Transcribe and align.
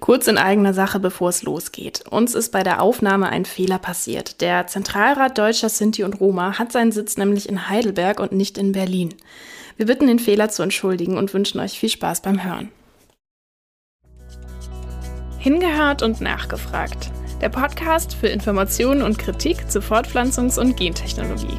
Kurz 0.00 0.26
in 0.28 0.38
eigener 0.38 0.72
Sache, 0.72 0.98
bevor 0.98 1.28
es 1.28 1.42
losgeht. 1.42 2.04
Uns 2.10 2.34
ist 2.34 2.52
bei 2.52 2.62
der 2.62 2.80
Aufnahme 2.80 3.28
ein 3.28 3.44
Fehler 3.44 3.78
passiert. 3.78 4.40
Der 4.40 4.66
Zentralrat 4.66 5.36
Deutscher 5.36 5.68
Sinti 5.68 6.04
und 6.04 6.20
Roma 6.20 6.58
hat 6.58 6.72
seinen 6.72 6.90
Sitz 6.90 7.18
nämlich 7.18 7.48
in 7.48 7.68
Heidelberg 7.68 8.18
und 8.18 8.32
nicht 8.32 8.56
in 8.56 8.72
Berlin. 8.72 9.14
Wir 9.76 9.86
bitten 9.86 10.06
den 10.06 10.18
Fehler 10.18 10.48
zu 10.48 10.62
entschuldigen 10.62 11.18
und 11.18 11.32
wünschen 11.34 11.60
euch 11.60 11.78
viel 11.78 11.90
Spaß 11.90 12.22
beim 12.22 12.42
Hören. 12.42 12.70
Hingehört 15.38 16.02
und 16.02 16.20
nachgefragt. 16.20 17.10
Der 17.42 17.48
Podcast 17.48 18.14
für 18.14 18.28
Informationen 18.28 19.02
und 19.02 19.18
Kritik 19.18 19.70
zu 19.70 19.80
Fortpflanzungs- 19.80 20.58
und 20.58 20.76
Gentechnologie. 20.76 21.56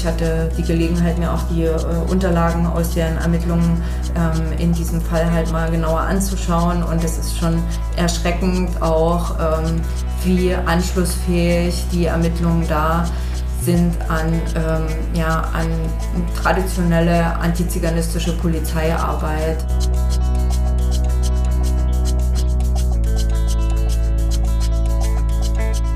Ich 0.00 0.06
hatte 0.06 0.50
die 0.56 0.62
Gelegenheit, 0.62 1.18
mir 1.18 1.30
auch 1.30 1.42
die 1.50 1.64
äh, 1.64 1.76
Unterlagen 2.08 2.66
aus 2.66 2.94
den 2.94 3.18
Ermittlungen 3.18 3.82
ähm, 4.16 4.58
in 4.58 4.72
diesem 4.72 4.98
Fall 4.98 5.30
halt 5.30 5.52
mal 5.52 5.70
genauer 5.70 6.00
anzuschauen. 6.00 6.82
Und 6.82 7.04
es 7.04 7.18
ist 7.18 7.36
schon 7.36 7.62
erschreckend 7.96 8.80
auch, 8.80 9.36
ähm, 9.38 9.82
wie 10.24 10.54
anschlussfähig 10.54 11.84
die 11.92 12.06
Ermittlungen 12.06 12.66
da 12.66 13.04
sind 13.60 13.94
an, 14.08 14.40
ähm, 14.56 14.86
ja, 15.12 15.42
an 15.52 15.68
traditionelle 16.42 17.36
antiziganistische 17.36 18.32
Polizeiarbeit. 18.38 19.58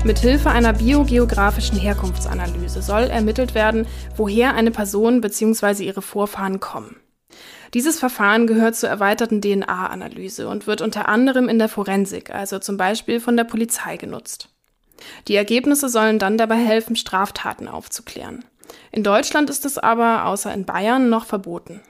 Mithilfe 0.05 0.51
einer 0.51 0.73
biogeografischen 0.73 1.79
Herkunftsanalyse 1.79 2.83
soll 2.83 3.05
ermittelt 3.05 3.55
werden, 3.55 3.87
woher 4.15 4.53
eine 4.53 4.69
Person 4.69 5.19
bzw. 5.19 5.83
ihre 5.83 6.03
Vorfahren 6.03 6.59
kommen. 6.59 6.97
Dieses 7.73 7.97
Verfahren 7.97 8.45
gehört 8.45 8.75
zur 8.75 8.87
erweiterten 8.87 9.41
DNA-Analyse 9.41 10.47
und 10.47 10.67
wird 10.67 10.81
unter 10.81 11.09
anderem 11.09 11.49
in 11.49 11.57
der 11.57 11.69
Forensik, 11.69 12.29
also 12.29 12.59
zum 12.59 12.77
Beispiel 12.77 13.19
von 13.19 13.35
der 13.35 13.45
Polizei, 13.45 13.97
genutzt. 13.97 14.49
Die 15.27 15.35
Ergebnisse 15.35 15.89
sollen 15.89 16.19
dann 16.19 16.37
dabei 16.37 16.57
helfen, 16.57 16.95
Straftaten 16.95 17.67
aufzuklären. 17.67 18.45
In 18.91 19.01
Deutschland 19.01 19.49
ist 19.49 19.65
es 19.65 19.79
aber, 19.79 20.25
außer 20.25 20.53
in 20.53 20.65
Bayern, 20.65 21.09
noch 21.09 21.25
verboten. 21.25 21.81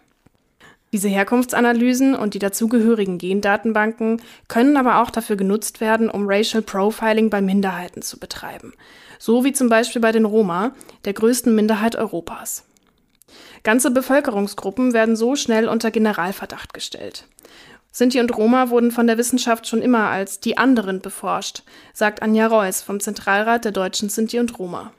Diese 0.96 1.10
Herkunftsanalysen 1.10 2.16
und 2.16 2.36
die 2.36 2.40
dazugehörigen 2.40 3.18
Gendatenbanken 3.18 4.22
können 4.48 4.78
aber 4.78 5.02
auch 5.02 5.10
dafür 5.10 5.36
genutzt 5.36 5.82
werden, 5.82 6.10
um 6.10 6.24
Racial 6.26 6.64
Profiling 6.64 7.30
bei 7.30 7.42
Minderheiten 7.42 8.02
zu 8.02 8.18
betreiben, 8.18 8.72
so 9.20 9.44
wie 9.44 9.52
zum 9.52 9.68
Beispiel 9.68 10.02
bei 10.02 10.14
den 10.14 10.24
Roma, 10.24 10.72
der 11.04 11.12
größten 11.12 11.54
Minderheit 11.54 11.98
Europas. 11.98 12.64
Ganze 13.64 13.92
Bevölkerungsgruppen 13.92 14.94
werden 14.94 15.18
so 15.18 15.36
schnell 15.36 15.68
unter 15.68 15.92
Generalverdacht 15.92 16.74
gestellt. 16.74 17.28
Sinti 17.92 18.22
und 18.22 18.34
Roma 18.38 18.70
wurden 18.70 18.92
von 18.92 19.06
der 19.06 19.18
Wissenschaft 19.18 19.68
schon 19.68 19.82
immer 19.82 20.08
als 20.08 20.40
die 20.40 20.58
anderen 20.58 21.02
beforscht, 21.02 21.64
sagt 21.92 22.22
Anja 22.22 22.48
Reuss 22.48 22.82
vom 22.82 23.02
Zentralrat 23.02 23.66
der 23.66 23.74
deutschen 23.74 24.08
Sinti 24.08 24.40
und 24.40 24.58
Roma. 24.58 24.94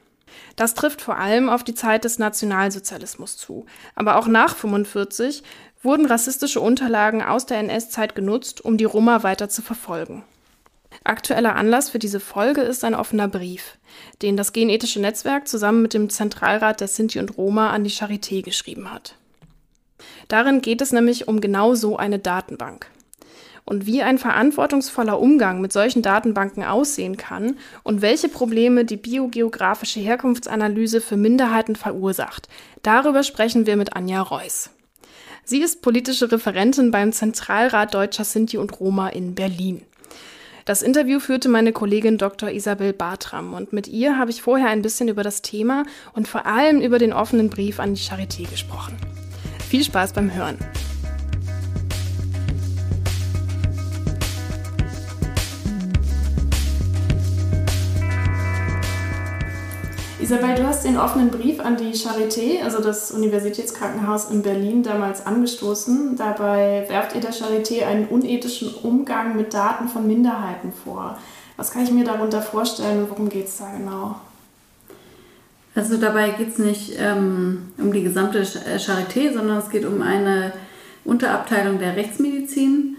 Das 0.57 0.75
trifft 0.75 1.03
vor 1.03 1.19
allem 1.19 1.49
auf 1.49 1.65
die 1.65 1.75
Zeit 1.75 2.05
des 2.05 2.19
Nationalsozialismus 2.19 3.37
zu, 3.37 3.67
aber 3.95 4.17
auch 4.17 4.27
nach 4.27 4.57
45 4.57 5.43
wurden 5.87 6.05
rassistische 6.05 6.61
Unterlagen 6.61 7.23
aus 7.23 7.47
der 7.47 7.59
NS-Zeit 7.59 8.15
genutzt, 8.15 8.63
um 8.63 8.77
die 8.77 8.85
Roma 8.85 9.23
weiter 9.23 9.49
zu 9.49 9.63
verfolgen. 9.63 10.25
Aktueller 11.05 11.57
Anlass 11.57 11.91
für 11.91 11.99
diese 11.99 12.21
Folge 12.21 12.61
ist 12.61 12.85
ein 12.85 12.95
offener 12.95 13.29
Brief, 13.29 13.79
den 14.23 14.37
das 14.37 14.53
Genethische 14.53 15.01
Netzwerk 15.01 15.49
zusammen 15.49 15.83
mit 15.83 15.95
dem 15.95 16.11
Zentralrat 16.11 16.81
der 16.81 16.89
Sinti 16.89 17.19
und 17.19 17.39
Roma 17.39 17.71
an 17.71 17.85
die 17.85 17.91
Charité 17.91 18.43
geschrieben 18.43 18.93
hat. 18.93 19.15
Darin 20.29 20.61
geht 20.61 20.81
es 20.81 20.93
nämlich 20.93 21.29
um 21.29 21.41
genau 21.41 21.75
so 21.75 21.97
eine 21.97 22.19
Datenbank. 22.19 22.89
Und 23.65 23.87
wie 23.87 24.03
ein 24.03 24.19
verantwortungsvoller 24.19 25.19
Umgang 25.19 25.61
mit 25.61 25.73
solchen 25.73 26.01
Datenbanken 26.01 26.63
aussehen 26.63 27.17
kann 27.17 27.57
und 27.83 28.01
welche 28.01 28.29
Probleme 28.29 28.85
die 28.85 28.97
biogeografische 28.97 29.99
Herkunftsanalyse 29.99 31.01
für 31.01 31.17
Minderheiten 31.17 31.75
verursacht, 31.75 32.49
darüber 32.83 33.25
sprechen 33.25 33.67
wir 33.67 33.77
mit 33.77 33.97
Anja 33.97 34.23
Reuss. 34.23 34.71
Sie 35.49 35.63
ist 35.63 35.81
politische 35.81 36.33
Referentin 36.33 36.91
beim 36.91 37.13
Zentralrat 37.13 37.95
Deutscher 37.95 38.25
Sinti 38.25 38.59
und 38.59 38.81
Roma 38.81 39.11
in 39.11 39.37
Berlin. 39.37 39.83
Das 40.65 40.83
Interview 40.83 41.21
führte 41.21 41.49
meine 41.49 41.73
Kollegin 41.73 42.19
Dr. 42.19 42.51
Isabel 42.51 42.93
Bartram 42.93 43.55
und 43.55 43.73
mit 43.73 43.87
ihr 43.87 44.19
habe 44.19 44.33
ich 44.33 44.43
vorher 44.43 44.71
ein 44.71 44.83
bisschen 44.83 45.07
über 45.07 45.23
das 45.23 45.43
Thema 45.43 45.85
und 46.15 46.27
vor 46.27 46.47
allem 46.47 46.81
über 46.81 46.99
den 46.99 47.13
offenen 47.13 47.49
Brief 47.49 47.79
an 47.79 47.95
die 47.95 48.01
Charité 48.01 48.51
gesprochen. 48.51 48.97
Viel 49.69 49.85
Spaß 49.85 50.15
beim 50.15 50.35
Hören. 50.35 50.59
Isabel, 60.19 60.55
du 60.55 60.67
hast 60.67 60.85
den 60.85 60.97
offenen 60.97 61.31
Brief 61.31 61.61
an 61.61 61.77
die 61.77 61.93
Charité, 61.93 62.63
also 62.65 62.83
das 62.83 63.11
Universitätskrankenhaus 63.11 64.31
in 64.31 64.41
Berlin, 64.41 64.83
damals 64.83 65.27
angestoßen. 65.27 66.17
Dabei 66.17 66.87
werft 66.89 67.15
ihr 67.15 67.21
der 67.21 67.35
Charité 67.35 67.85
einen 67.85 68.07
unethischen 68.07 68.75
Umgang 68.77 69.37
mit 69.37 69.53
Daten 69.53 69.89
von 69.89 70.07
Minderheiten 70.07 70.73
vor. 70.73 71.19
Was 71.59 71.71
kann 71.71 71.85
ich 71.85 71.91
mir 71.91 72.05
darunter 72.05 72.41
vorstellen 72.41 73.03
und 73.03 73.11
worum 73.11 73.29
geht 73.29 73.49
es 73.49 73.59
da 73.59 73.71
genau? 73.77 74.17
Also 75.75 75.99
dabei 75.99 76.31
geht 76.31 76.49
es 76.49 76.59
nicht 76.59 76.95
ähm, 76.99 77.73
um 77.77 77.93
die 77.93 78.03
gesamte 78.03 78.39
äh, 78.39 78.79
Charité, 78.79 79.35
sondern 79.35 79.59
es 79.59 79.69
geht 79.69 79.85
um 79.85 80.01
eine 80.01 80.55
Unterabteilung 81.05 81.79
der 81.79 81.95
Rechtsmedizin. 81.95 82.97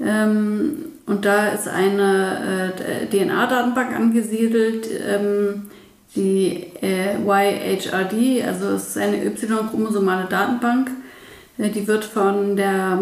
Ähm, 0.00 0.86
und 1.06 1.24
da 1.24 1.50
ist 1.50 1.68
eine 1.68 2.72
äh, 2.72 3.06
DNA-Datenbank 3.06 3.94
angesiedelt. 3.94 4.88
Ähm, 5.06 5.70
die 6.16 6.66
äh, 6.80 7.16
YHRD, 7.18 8.46
also 8.46 8.70
es 8.70 8.88
ist 8.88 8.98
eine 8.98 9.24
Y-chromosomale 9.24 10.26
Datenbank. 10.28 10.90
Äh, 11.58 11.70
die 11.70 11.86
wird 11.86 12.04
von 12.04 12.56
der, 12.56 12.98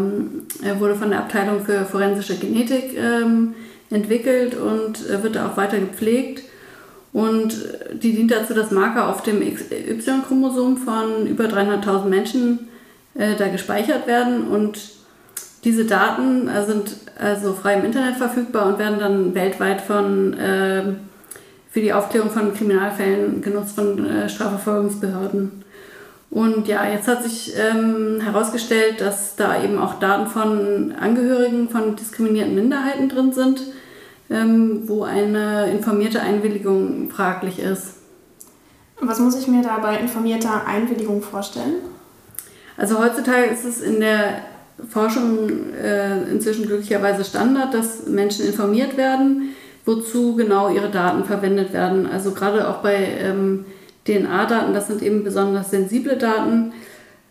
äh, 0.62 0.78
wurde 0.80 0.94
von 0.94 1.10
der 1.10 1.20
Abteilung 1.20 1.64
für 1.64 1.84
forensische 1.84 2.36
Genetik 2.36 2.96
ähm, 2.96 3.54
entwickelt 3.90 4.56
und 4.56 5.08
äh, 5.08 5.22
wird 5.22 5.38
auch 5.38 5.56
weiter 5.56 5.78
gepflegt. 5.78 6.42
Und 7.12 7.54
die 7.94 8.12
dient 8.12 8.30
dazu, 8.30 8.52
dass 8.52 8.70
Marker 8.70 9.08
auf 9.08 9.22
dem 9.22 9.40
Y-Chromosom 9.40 10.76
von 10.76 11.26
über 11.26 11.44
300.000 11.44 12.04
Menschen 12.04 12.68
äh, 13.14 13.36
da 13.36 13.48
gespeichert 13.48 14.06
werden. 14.06 14.48
Und 14.48 14.78
diese 15.64 15.86
Daten 15.86 16.46
äh, 16.48 16.66
sind 16.66 16.96
also 17.18 17.54
frei 17.54 17.74
im 17.74 17.86
Internet 17.86 18.16
verfügbar 18.16 18.66
und 18.66 18.78
werden 18.78 18.98
dann 18.98 19.34
weltweit 19.34 19.80
von 19.80 20.36
ähm, 20.38 20.96
für 21.76 21.82
die 21.82 21.92
Aufklärung 21.92 22.30
von 22.30 22.54
Kriminalfällen 22.54 23.42
genutzt 23.42 23.74
von 23.74 24.02
äh, 24.06 24.30
Strafverfolgungsbehörden. 24.30 25.62
Und 26.30 26.68
ja, 26.68 26.88
jetzt 26.88 27.06
hat 27.06 27.22
sich 27.22 27.52
ähm, 27.54 28.18
herausgestellt, 28.22 29.02
dass 29.02 29.36
da 29.36 29.62
eben 29.62 29.76
auch 29.76 29.98
Daten 29.98 30.26
von 30.26 30.94
Angehörigen 30.98 31.68
von 31.68 31.94
diskriminierten 31.94 32.54
Minderheiten 32.54 33.10
drin 33.10 33.34
sind, 33.34 33.60
ähm, 34.30 34.84
wo 34.86 35.04
eine 35.04 35.70
informierte 35.70 36.22
Einwilligung 36.22 37.10
fraglich 37.10 37.58
ist. 37.58 37.96
Was 39.02 39.18
muss 39.18 39.38
ich 39.38 39.46
mir 39.46 39.60
da 39.60 39.76
bei 39.76 39.98
informierter 39.98 40.66
Einwilligung 40.66 41.20
vorstellen? 41.20 41.74
Also 42.78 42.98
heutzutage 42.98 43.48
ist 43.48 43.66
es 43.66 43.82
in 43.82 44.00
der 44.00 44.40
Forschung 44.88 45.74
äh, 45.74 46.22
inzwischen 46.30 46.64
glücklicherweise 46.64 47.22
Standard, 47.22 47.74
dass 47.74 48.06
Menschen 48.06 48.46
informiert 48.46 48.96
werden 48.96 49.50
wozu 49.86 50.34
genau 50.34 50.68
ihre 50.68 50.90
Daten 50.90 51.24
verwendet 51.24 51.72
werden. 51.72 52.06
Also 52.06 52.32
gerade 52.32 52.68
auch 52.68 52.78
bei 52.78 53.08
ähm, 53.20 53.64
DNA-Daten, 54.06 54.74
das 54.74 54.88
sind 54.88 55.00
eben 55.02 55.24
besonders 55.24 55.70
sensible 55.70 56.16
Daten. 56.16 56.72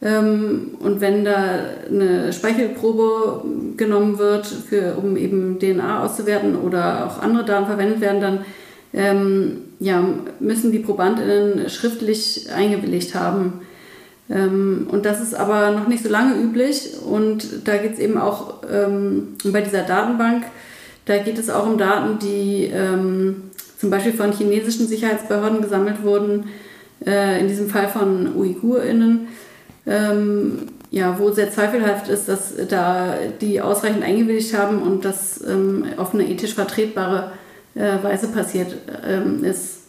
Ähm, 0.01 0.71
und 0.80 1.01
wenn 1.01 1.25
da 1.25 1.59
eine 1.89 2.33
Speichelprobe 2.33 3.44
genommen 3.77 4.18
wird, 4.18 4.45
für, 4.45 4.95
um 4.95 5.18
eben 5.18 5.59
DNA 5.59 6.03
auszuwerten 6.03 6.56
oder 6.56 7.06
auch 7.06 7.21
andere 7.21 7.45
Daten 7.45 7.68
verwendet 7.68 8.01
werden, 8.01 8.21
dann 8.21 8.39
ähm, 8.94 9.57
ja, 9.80 10.03
müssen 10.39 10.71
die 10.71 10.80
ProbandInnen 10.80 11.69
schriftlich 11.69 12.47
eingewilligt 12.56 13.15
haben. 13.15 13.62
Ähm, 14.30 14.88
und 14.89 15.06
das 15.06 15.21
ist 15.21 15.33
aber 15.35 15.71
noch 15.71 15.88
nicht 15.88 16.03
so 16.03 16.09
lange 16.09 16.41
üblich. 16.41 16.91
Und 17.06 17.68
da 17.68 17.77
geht 17.77 17.94
es 17.94 18.00
eben 18.00 18.18
auch 18.18 18.62
ähm, 18.71 19.35
bei 19.44 19.62
dieser 19.62 19.83
Datenbank 19.83 20.45
da 21.06 21.18
geht 21.19 21.38
es 21.38 21.50
auch 21.50 21.66
um 21.66 21.78
Daten, 21.78 22.19
die 22.19 22.66
ähm, 22.66 23.52
zum 23.80 23.90
Beispiel 23.90 24.13
von 24.13 24.31
chinesischen 24.31 24.88
Sicherheitsbehörden 24.88 25.62
gesammelt 25.62 26.04
wurden, 26.04 26.50
äh, 27.06 27.40
in 27.40 27.48
diesem 27.48 27.69
Fall 27.69 27.88
von 27.88 28.36
UigurInnen. 28.36 29.28
Ähm, 29.86 30.69
ja, 30.92 31.19
wo 31.19 31.31
sehr 31.31 31.52
zweifelhaft 31.52 32.07
ist, 32.07 32.30
dass 32.30 32.54
da 32.69 33.16
die 33.42 33.62
ausreichend 33.62 34.04
eingewilligt 34.04 34.57
haben 34.57 34.81
und 34.81 35.04
das 35.04 35.44
ähm, 35.46 35.86
auf 35.98 36.13
eine 36.13 36.28
ethisch 36.28 36.54
vertretbare 36.54 37.34
äh, 37.75 38.02
Weise 38.02 38.30
passiert 38.30 38.74
ähm, 39.06 39.44
ist. 39.44 39.80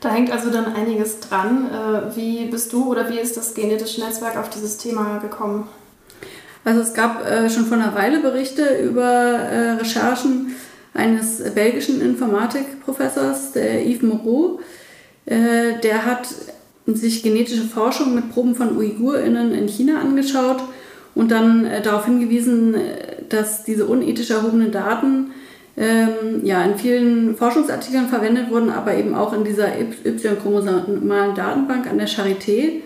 Da 0.00 0.10
hängt 0.10 0.32
also 0.32 0.50
dann 0.50 0.74
einiges 0.74 1.20
dran. 1.20 1.68
Äh, 1.70 2.16
wie 2.16 2.46
bist 2.46 2.72
du 2.72 2.90
oder 2.90 3.10
wie 3.10 3.18
ist 3.18 3.36
das 3.36 3.52
genetische 3.52 4.00
Netzwerk 4.00 4.38
auf 4.38 4.48
dieses 4.48 4.78
Thema 4.78 5.18
gekommen? 5.18 5.68
Also 6.64 6.80
es 6.80 6.94
gab 6.94 7.26
äh, 7.26 7.48
schon 7.48 7.66
vor 7.66 7.78
einer 7.78 7.94
Weile 7.94 8.20
Berichte 8.20 8.78
über 8.82 9.04
äh, 9.04 9.70
Recherchen 9.72 10.54
eines 10.92 11.42
belgischen 11.54 12.00
Informatikprofessors, 12.00 13.52
der 13.52 13.86
Yves 13.86 14.02
Moreau. 14.02 14.58
der 15.24 16.04
hat 16.04 16.26
sich 16.86 17.22
genetische 17.22 17.62
Forschung 17.62 18.16
mit 18.16 18.32
Proben 18.32 18.56
von 18.56 18.76
UigurInnen 18.76 19.54
in 19.54 19.68
China 19.68 20.00
angeschaut 20.00 20.60
und 21.14 21.30
dann 21.30 21.64
darauf 21.84 22.06
hingewiesen, 22.06 22.74
dass 23.28 23.62
diese 23.62 23.86
unethisch 23.86 24.30
erhobenen 24.30 24.72
Daten 24.72 25.30
ähm, 25.76 26.44
ja, 26.44 26.62
in 26.62 26.76
vielen 26.76 27.36
Forschungsartikeln 27.36 28.08
verwendet 28.08 28.50
wurden, 28.50 28.70
aber 28.70 28.94
eben 28.96 29.14
auch 29.14 29.32
in 29.32 29.44
dieser 29.44 29.68
Y-chromosomalen 29.80 31.34
Datenbank 31.34 31.86
an 31.88 31.98
der 31.98 32.08
Charité. 32.08 32.82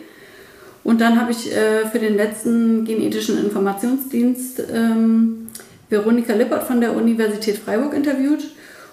Und 0.84 1.00
dann 1.00 1.20
habe 1.20 1.32
ich 1.32 1.50
äh, 1.50 1.86
für 1.86 1.98
den 1.98 2.16
letzten 2.16 2.84
genetischen 2.84 3.42
Informationsdienst 3.42 4.62
ähm, 4.72 5.48
Veronika 5.88 6.34
Lippert 6.34 6.64
von 6.64 6.80
der 6.80 6.94
Universität 6.94 7.58
Freiburg 7.58 7.94
interviewt. 7.94 8.44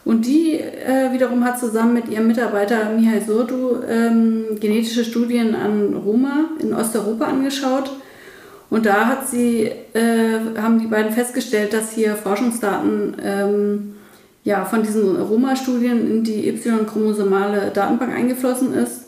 Und 0.03 0.25
die 0.25 0.53
äh, 0.53 1.11
wiederum 1.11 1.43
hat 1.45 1.59
zusammen 1.59 1.93
mit 1.93 2.09
ihrem 2.09 2.27
Mitarbeiter 2.27 2.89
Mihai 2.89 3.19
Surdu 3.19 3.83
ähm, 3.87 4.57
genetische 4.59 5.03
Studien 5.03 5.53
an 5.53 5.93
Roma 5.93 6.45
in 6.59 6.73
Osteuropa 6.73 7.25
angeschaut 7.25 7.91
und 8.71 8.85
da 8.85 9.05
hat 9.05 9.27
sie, 9.27 9.69
äh, 9.93 10.39
haben 10.57 10.79
die 10.79 10.87
beiden 10.87 11.11
festgestellt, 11.11 11.73
dass 11.73 11.91
hier 11.91 12.15
Forschungsdaten 12.15 13.17
ähm, 13.21 13.95
ja, 14.45 14.63
von 14.63 14.81
diesen 14.81 15.17
Roma-Studien 15.17 16.09
in 16.09 16.23
die 16.23 16.47
Y-chromosomale 16.47 17.71
Datenbank 17.73 18.13
eingeflossen 18.15 18.73
ist 18.73 19.00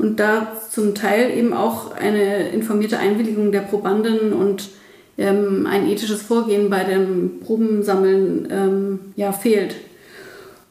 und 0.00 0.18
da 0.18 0.52
zum 0.70 0.94
Teil 0.94 1.30
eben 1.36 1.52
auch 1.52 1.94
eine 1.94 2.48
informierte 2.48 2.98
Einwilligung 2.98 3.52
der 3.52 3.60
Probanden 3.60 4.32
und 4.32 4.70
ähm, 5.18 5.66
ein 5.70 5.86
ethisches 5.86 6.22
Vorgehen 6.22 6.70
bei 6.70 6.84
dem 6.84 7.40
Probensammeln 7.44 8.48
ähm, 8.50 8.98
ja, 9.16 9.32
fehlt. 9.32 9.74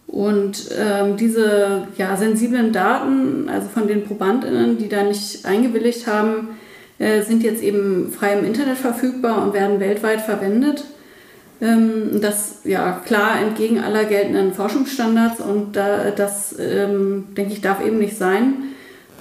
Und 0.07 0.69
ähm, 0.75 1.17
diese 1.17 1.87
ja, 1.97 2.17
sensiblen 2.17 2.73
Daten, 2.73 3.47
also 3.47 3.67
von 3.69 3.87
den 3.87 4.03
ProbandInnen, 4.05 4.79
die 4.79 4.89
da 4.89 5.03
nicht 5.03 5.45
eingewilligt 5.45 6.07
haben, 6.07 6.49
äh, 6.97 7.21
sind 7.21 7.43
jetzt 7.43 7.61
eben 7.61 8.11
frei 8.11 8.33
im 8.33 8.43
Internet 8.43 8.77
verfügbar 8.77 9.43
und 9.43 9.53
werden 9.53 9.79
weltweit 9.79 10.21
verwendet. 10.21 10.85
Ähm, 11.61 12.19
das 12.21 12.61
ja 12.63 12.99
klar 13.05 13.39
entgegen 13.39 13.79
aller 13.79 14.05
geltenden 14.05 14.53
Forschungsstandards 14.53 15.41
und 15.41 15.75
da, 15.75 16.09
das 16.09 16.55
ähm, 16.57 17.27
denke 17.37 17.53
ich 17.53 17.61
darf 17.61 17.85
eben 17.85 17.99
nicht 17.99 18.17
sein. 18.17 18.69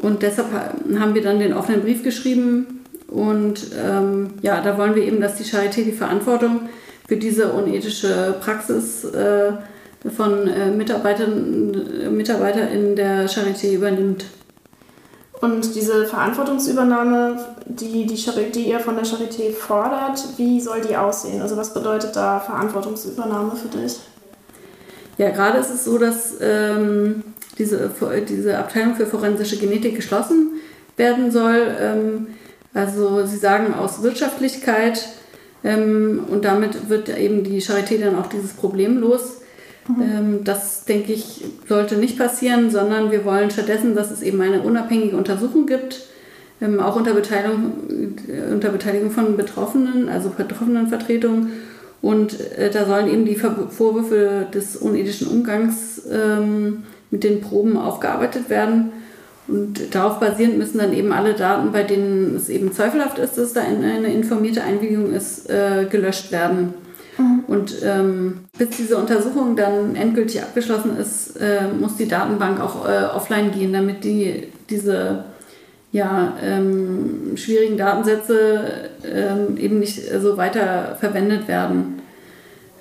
Und 0.03 0.23
deshalb 0.23 0.49
haben 0.53 1.15
wir 1.15 1.23
dann 1.23 1.39
den 1.39 1.53
offenen 1.53 1.83
Brief 1.83 2.03
geschrieben 2.03 2.85
und 3.09 3.71
ähm, 3.83 4.35
ja, 4.43 4.61
da 4.61 4.77
wollen 4.79 4.95
wir 4.95 5.03
eben, 5.03 5.21
dass 5.21 5.37
die 5.37 5.45
Charité 5.45 5.83
die 5.85 5.93
Verantwortung 5.93 6.69
für 7.09 7.17
diese 7.17 7.53
unethische 7.53 8.37
Praxis 8.41 9.05
äh, 9.05 9.53
von 10.15 10.47
äh, 10.47 10.71
Mitarbeitern, 10.71 12.15
Mitarbeiter 12.15 12.71
in 12.71 12.97
der 12.97 13.29
Charité 13.29 13.73
übernimmt. 13.73 14.27
Und 15.41 15.75
diese 15.75 16.05
Verantwortungsübernahme, 16.05 17.39
die, 17.65 18.07
die, 18.07 18.51
die 18.53 18.69
ihr 18.69 18.81
von 18.81 18.97
der 18.97 19.05
Charité 19.05 19.53
fordert, 19.53 20.23
wie 20.37 20.61
soll 20.61 20.81
die 20.81 20.97
aussehen? 20.97 21.41
Also 21.41 21.57
was 21.57 21.73
bedeutet 21.73 22.15
da 22.15 22.41
Verantwortungsübernahme 22.41 23.53
für 23.57 23.69
dich? 23.69 24.01
Ja, 25.17 25.31
gerade 25.31 25.59
ist 25.59 25.71
es 25.71 25.85
so, 25.85 25.97
dass 25.99 26.35
ähm, 26.41 27.23
diese, 27.59 27.91
diese 28.29 28.59
Abteilung 28.59 28.95
für 28.95 29.07
forensische 29.07 29.59
Genetik 29.59 29.97
geschlossen 29.97 30.53
werden 30.97 31.31
soll. 31.31 31.67
Ähm, 31.81 32.27
also 32.75 33.25
sie 33.27 33.37
sagen 33.37 33.75
aus 33.75 34.03
Wirtschaftlichkeit 34.03 35.09
ähm, 35.65 36.21
und 36.29 36.45
damit 36.45 36.89
wird 36.89 37.09
eben 37.17 37.45
die 37.45 37.61
Charité 37.61 37.99
dann 37.99 38.17
auch 38.17 38.29
dieses 38.29 38.53
Problem 38.53 38.99
los. 38.99 39.41
Mhm. 39.89 40.03
Ähm, 40.03 40.45
das, 40.45 40.85
denke 40.85 41.13
ich, 41.13 41.45
sollte 41.69 41.97
nicht 41.97 42.19
passieren, 42.19 42.71
sondern 42.71 43.11
wir 43.11 43.25
wollen 43.25 43.51
stattdessen, 43.51 43.95
dass 43.95 44.11
es 44.11 44.23
eben 44.23 44.41
eine 44.41 44.61
unabhängige 44.63 45.17
Untersuchung 45.17 45.67
gibt, 45.67 46.05
auch 46.81 46.97
unter 46.97 47.15
Beteiligung, 47.15 47.73
äh, 48.29 48.53
unter 48.53 48.71
Beteiligung 48.71 49.11
von 49.13 49.37
Betroffenen, 49.37 50.09
also 50.09 50.31
Betroffenenvertretungen. 50.31 51.53
Und 52.01 52.39
äh, 52.57 52.71
da 52.71 52.85
sollen 52.85 53.09
eben 53.09 53.25
die 53.25 53.37
Vorwürfe 53.37 54.47
des 54.53 54.77
unethischen 54.77 55.29
Umgangs 55.29 56.03
ähm, 56.11 56.85
mit 57.11 57.25
den 57.25 57.41
Proben 57.41 57.77
aufgearbeitet 57.77 58.51
werden. 58.51 58.93
Und 59.47 59.95
darauf 59.95 60.21
basierend 60.21 60.59
müssen 60.59 60.79
dann 60.79 60.93
eben 60.93 61.13
alle 61.13 61.33
Daten, 61.33 61.73
bei 61.73 61.83
denen 61.83 62.37
es 62.37 62.51
eben 62.51 62.73
zweifelhaft 62.73 63.19
ist, 63.19 63.39
dass 63.39 63.55
da 63.55 63.63
eine 63.63 64.13
informierte 64.13 64.63
Einwilligung 64.63 65.13
ist, 65.13 65.49
äh, 65.49 65.87
gelöscht 65.91 66.33
werden. 66.33 66.75
Mhm. 67.17 67.45
Und 67.47 67.77
ähm, 67.83 68.41
bis 68.59 68.71
diese 68.77 68.97
Untersuchung 68.97 69.57
dann 69.57 69.97
endgültig 69.97 70.43
abgeschlossen 70.43 70.97
ist, 70.99 71.37
äh, 71.41 71.69
muss 71.79 71.97
die 71.97 72.09
Datenbank 72.09 72.61
auch 72.61 72.87
äh, 72.89 73.05
offline 73.05 73.51
gehen, 73.51 73.73
damit 73.73 74.05
die 74.05 74.49
diese 74.69 75.25
ja, 75.93 76.37
ähm, 76.43 77.33
schwierigen 77.37 77.79
Datensätze 77.79 78.91
ähm, 79.05 79.57
eben 79.57 79.79
nicht 79.79 80.01
so 80.21 80.37
weiter 80.37 80.97
verwendet 81.01 81.49
werden. 81.49 82.03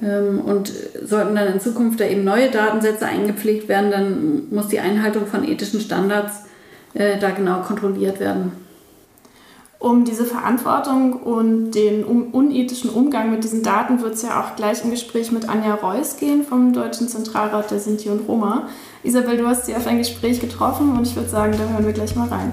Ähm, 0.01 0.41
und 0.41 0.71
sollten 1.03 1.35
dann 1.35 1.53
in 1.53 1.59
Zukunft 1.59 1.99
da 1.99 2.05
eben 2.05 2.23
neue 2.23 2.51
Datensätze 2.51 3.05
eingepflegt 3.05 3.67
werden, 3.67 3.91
dann 3.91 4.44
muss 4.49 4.67
die 4.67 4.79
Einhaltung 4.79 5.25
von 5.25 5.47
ethischen 5.47 5.81
Standards 5.81 6.44
äh, 6.94 7.17
da 7.19 7.31
genau 7.31 7.61
kontrolliert 7.61 8.19
werden 8.19 8.51
um 9.79 10.05
diese 10.05 10.25
Verantwortung 10.25 11.13
und 11.13 11.71
den 11.71 12.03
unethischen 12.03 12.89
Umgang 12.89 13.29
mit 13.29 13.44
diesen 13.44 13.61
Daten 13.61 14.01
wird 14.01 14.15
es 14.15 14.23
ja 14.23 14.41
auch 14.41 14.55
gleich 14.55 14.83
im 14.83 14.89
Gespräch 14.89 15.31
mit 15.31 15.47
Anja 15.47 15.75
Reuss 15.75 16.17
gehen 16.17 16.44
vom 16.44 16.73
Deutschen 16.73 17.07
Zentralrat 17.07 17.69
der 17.69 17.79
Sinti 17.79 18.09
und 18.09 18.27
Roma. 18.27 18.67
Isabel, 19.03 19.38
du 19.38 19.47
hast 19.47 19.67
sie 19.67 19.75
auf 19.75 19.85
ein 19.85 19.99
Gespräch 19.99 20.39
getroffen 20.39 20.97
und 20.97 21.05
ich 21.05 21.15
würde 21.15 21.29
sagen, 21.29 21.53
da 21.53 21.69
hören 21.69 21.85
wir 21.85 21.94
gleich 21.94 22.15
mal 22.15 22.27
rein. 22.27 22.51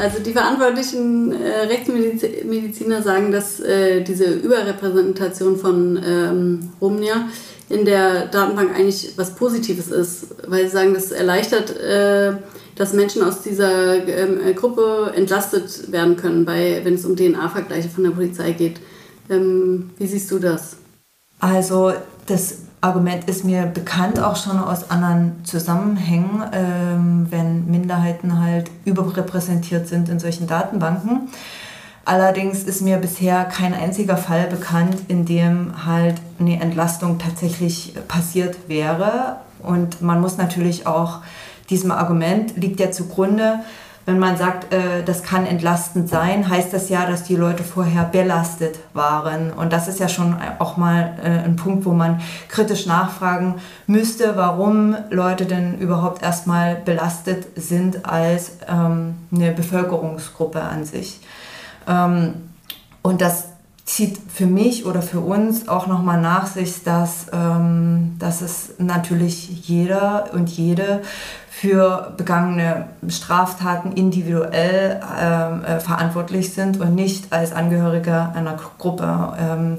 Also 0.00 0.18
die 0.18 0.32
verantwortlichen 0.32 1.30
äh, 1.30 1.66
Rechtsmediziner 1.66 3.02
sagen, 3.02 3.32
dass 3.32 3.60
äh, 3.60 4.00
diese 4.00 4.24
Überrepräsentation 4.24 5.58
von 5.58 6.00
ähm, 6.02 6.70
Rumnia 6.80 7.28
in 7.68 7.84
der 7.84 8.24
Datenbank 8.24 8.74
eigentlich 8.74 9.12
was 9.16 9.34
Positives 9.34 9.88
ist, 9.88 10.28
weil 10.46 10.64
sie 10.64 10.70
sagen, 10.70 10.94
das 10.94 11.12
erleichtert, 11.12 11.78
äh, 11.78 12.32
dass 12.76 12.94
Menschen 12.94 13.22
aus 13.22 13.42
dieser 13.42 14.08
ähm, 14.08 14.38
Gruppe 14.56 15.12
entlastet 15.14 15.92
werden 15.92 16.16
können, 16.16 16.46
bei, 16.46 16.80
wenn 16.82 16.94
es 16.94 17.04
um 17.04 17.14
DNA-Vergleiche 17.14 17.90
von 17.90 18.04
der 18.04 18.12
Polizei 18.12 18.52
geht. 18.52 18.80
Ähm, 19.28 19.90
wie 19.98 20.06
siehst 20.06 20.30
du 20.30 20.38
das? 20.38 20.78
Also 21.40 21.92
das 22.24 22.60
Argument 22.80 23.28
ist 23.28 23.44
mir 23.44 23.66
bekannt 23.66 24.18
auch 24.20 24.36
schon 24.36 24.58
aus 24.58 24.90
anderen 24.90 25.44
Zusammenhängen, 25.44 26.42
ähm, 26.52 27.26
wenn 27.30 27.70
Minderheiten 27.70 28.40
halt 28.40 28.70
überrepräsentiert 28.86 29.86
sind 29.86 30.08
in 30.08 30.18
solchen 30.18 30.46
Datenbanken. 30.46 31.28
Allerdings 32.06 32.62
ist 32.64 32.80
mir 32.80 32.96
bisher 32.96 33.44
kein 33.44 33.74
einziger 33.74 34.16
Fall 34.16 34.46
bekannt, 34.46 34.96
in 35.08 35.26
dem 35.26 35.84
halt 35.84 36.16
eine 36.38 36.60
Entlastung 36.60 37.18
tatsächlich 37.18 37.94
passiert 38.08 38.56
wäre. 38.68 39.36
Und 39.62 40.00
man 40.00 40.20
muss 40.20 40.38
natürlich 40.38 40.86
auch, 40.86 41.18
diesem 41.68 41.92
Argument 41.92 42.56
liegt 42.56 42.80
ja 42.80 42.90
zugrunde, 42.90 43.60
wenn 44.10 44.18
man 44.18 44.36
sagt, 44.36 44.72
äh, 44.72 45.04
das 45.04 45.22
kann 45.22 45.46
entlastend 45.46 46.08
sein, 46.08 46.48
heißt 46.48 46.72
das 46.72 46.88
ja, 46.88 47.06
dass 47.06 47.22
die 47.22 47.36
Leute 47.36 47.62
vorher 47.62 48.02
belastet 48.02 48.80
waren. 48.92 49.52
Und 49.52 49.72
das 49.72 49.86
ist 49.86 50.00
ja 50.00 50.08
schon 50.08 50.34
auch 50.58 50.76
mal 50.76 51.16
äh, 51.22 51.44
ein 51.44 51.54
Punkt, 51.54 51.84
wo 51.84 51.92
man 51.92 52.20
kritisch 52.48 52.86
nachfragen 52.86 53.60
müsste, 53.86 54.36
warum 54.36 54.96
Leute 55.10 55.46
denn 55.46 55.78
überhaupt 55.78 56.24
erstmal 56.24 56.74
belastet 56.74 57.46
sind 57.54 58.04
als 58.04 58.58
ähm, 58.68 59.14
eine 59.32 59.52
Bevölkerungsgruppe 59.52 60.60
an 60.60 60.84
sich. 60.84 61.20
Ähm, 61.86 62.34
und 63.02 63.20
das 63.20 63.44
zieht 63.84 64.18
für 64.32 64.46
mich 64.46 64.86
oder 64.86 65.02
für 65.02 65.20
uns 65.20 65.68
auch 65.68 65.86
nochmal 65.86 66.20
nach 66.20 66.46
sich, 66.46 66.82
dass, 66.82 67.26
ähm, 67.32 68.16
dass 68.18 68.40
es 68.40 68.74
natürlich 68.78 69.68
jeder 69.68 70.30
und 70.32 70.48
jede 70.48 71.02
für 71.60 72.14
begangene 72.16 72.86
Straftaten 73.08 73.92
individuell 73.92 74.98
ähm, 75.20 75.62
äh, 75.62 75.78
verantwortlich 75.78 76.54
sind 76.54 76.80
und 76.80 76.94
nicht 76.94 77.34
als 77.34 77.52
Angehörige 77.52 78.30
einer 78.34 78.58
Gruppe. 78.78 79.34
Ähm, 79.38 79.78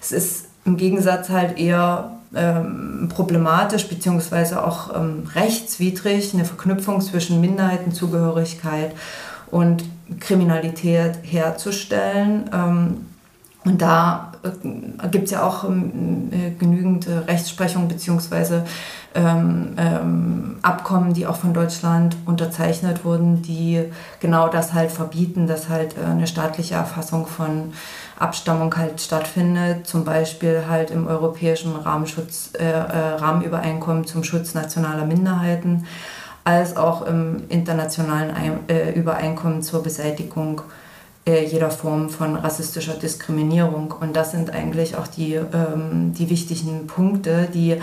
es 0.00 0.12
ist 0.12 0.46
im 0.64 0.76
Gegensatz 0.76 1.28
halt 1.28 1.58
eher 1.58 2.12
ähm, 2.32 3.08
problematisch 3.12 3.88
beziehungsweise 3.88 4.64
auch 4.64 4.94
ähm, 4.94 5.24
rechtswidrig 5.34 6.32
eine 6.32 6.44
Verknüpfung 6.44 7.00
zwischen 7.00 7.40
Minderheitenzugehörigkeit 7.40 8.94
und 9.50 9.82
Kriminalität 10.20 11.18
herzustellen. 11.22 12.48
Und 13.66 13.82
da 13.82 14.32
äh, 14.44 15.08
gibt 15.08 15.24
es 15.24 15.32
ja 15.32 15.42
auch 15.42 15.64
ähm, 15.64 16.30
äh, 16.30 16.50
genügend 16.52 17.08
äh, 17.08 17.18
Rechtsprechung 17.18 17.88
bzw. 17.88 18.60
Ähm, 19.14 19.74
ähm, 19.76 20.56
Abkommen, 20.62 21.14
die 21.14 21.26
auch 21.26 21.36
von 21.36 21.52
Deutschland 21.52 22.16
unterzeichnet 22.26 23.04
wurden, 23.04 23.42
die 23.42 23.82
genau 24.20 24.48
das 24.48 24.72
halt 24.72 24.92
verbieten, 24.92 25.48
dass 25.48 25.68
halt 25.68 25.96
äh, 25.98 26.04
eine 26.04 26.28
staatliche 26.28 26.76
Erfassung 26.76 27.26
von 27.26 27.72
Abstammung 28.20 28.76
halt 28.76 29.00
stattfindet, 29.00 29.86
zum 29.86 30.04
Beispiel 30.04 30.64
halt 30.70 30.92
im 30.92 31.08
europäischen 31.08 31.74
Rahmenschutz, 31.74 32.52
äh, 32.56 32.70
äh, 32.70 33.14
Rahmenübereinkommen 33.16 34.06
zum 34.06 34.22
Schutz 34.22 34.54
nationaler 34.54 35.06
Minderheiten, 35.06 35.86
als 36.44 36.76
auch 36.76 37.04
im 37.04 37.42
internationalen 37.48 38.30
Ein 38.30 38.60
Übereinkommen 38.94 39.62
zur 39.62 39.82
Beseitigung 39.82 40.60
äh, 40.60 40.85
äh, 41.26 41.44
jeder 41.44 41.70
Form 41.70 42.08
von 42.08 42.36
rassistischer 42.36 42.94
Diskriminierung. 42.94 43.92
Und 43.92 44.14
das 44.14 44.30
sind 44.30 44.50
eigentlich 44.50 44.96
auch 44.96 45.06
die, 45.06 45.34
ähm, 45.34 46.12
die 46.16 46.30
wichtigen 46.30 46.86
Punkte, 46.86 47.48
die 47.52 47.80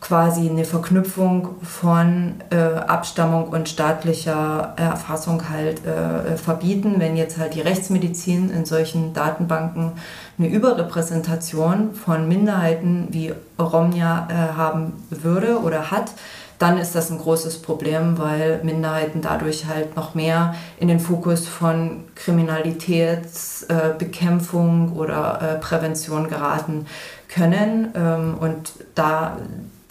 quasi 0.00 0.48
eine 0.48 0.64
Verknüpfung 0.64 1.48
von 1.62 2.34
äh, 2.50 2.56
Abstammung 2.56 3.48
und 3.48 3.68
staatlicher 3.68 4.74
Erfassung 4.76 5.48
halt 5.48 5.84
äh, 5.84 6.36
verbieten. 6.36 6.96
Wenn 6.98 7.16
jetzt 7.16 7.38
halt 7.38 7.54
die 7.54 7.60
Rechtsmedizin 7.60 8.50
in 8.50 8.66
solchen 8.66 9.14
Datenbanken 9.14 9.92
eine 10.38 10.48
Überrepräsentation 10.48 11.94
von 11.94 12.28
Minderheiten 12.28 13.08
wie 13.10 13.32
Romnia 13.58 14.28
äh, 14.30 14.56
haben 14.56 14.92
würde 15.10 15.60
oder 15.60 15.90
hat, 15.90 16.12
dann 16.58 16.78
ist 16.78 16.94
das 16.94 17.10
ein 17.10 17.18
großes 17.18 17.58
Problem, 17.58 18.16
weil 18.18 18.60
Minderheiten 18.62 19.20
dadurch 19.20 19.66
halt 19.66 19.96
noch 19.96 20.14
mehr 20.14 20.54
in 20.80 20.88
den 20.88 21.00
Fokus 21.00 21.46
von 21.46 22.04
Kriminalitätsbekämpfung 22.14 24.94
äh, 24.94 24.98
oder 24.98 25.42
äh, 25.42 25.56
Prävention 25.58 26.28
geraten 26.28 26.86
können. 27.28 27.92
Ähm, 27.94 28.38
und 28.40 28.72
da, 28.94 29.36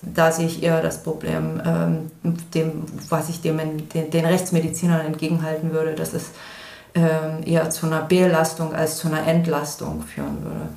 da 0.02 0.32
sehe 0.32 0.48
ich 0.48 0.64
eher 0.64 0.82
das 0.82 1.04
Problem, 1.04 1.62
ähm, 1.64 2.10
dem, 2.56 2.82
was 3.10 3.30
ich 3.30 3.42
dem, 3.42 3.60
den, 3.90 4.10
den 4.10 4.26
Rechtsmedizinern 4.26 5.06
entgegenhalten 5.06 5.72
würde, 5.72 5.94
dass 5.94 6.14
es 6.14 6.32
ähm, 6.96 7.44
eher 7.46 7.70
zu 7.70 7.86
einer 7.86 8.02
Belastung 8.02 8.74
als 8.74 8.98
zu 8.98 9.08
einer 9.08 9.28
Entlastung 9.28 10.02
führen 10.02 10.44
würde. 10.44 10.70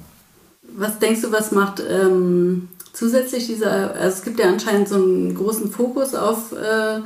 Was 0.77 0.99
denkst 0.99 1.23
du, 1.23 1.33
was 1.33 1.51
macht 1.51 1.81
ähm, 1.81 2.69
zusätzlich 2.99 3.47
dieser, 3.47 3.95
also 3.95 4.19
es 4.19 4.23
gibt 4.25 4.41
ja 4.41 4.49
anscheinend 4.49 4.89
so 4.89 4.97
einen 4.97 5.35
großen 5.35 5.71
Fokus 5.71 6.15
auf 6.17 6.53
äh, 6.53 6.99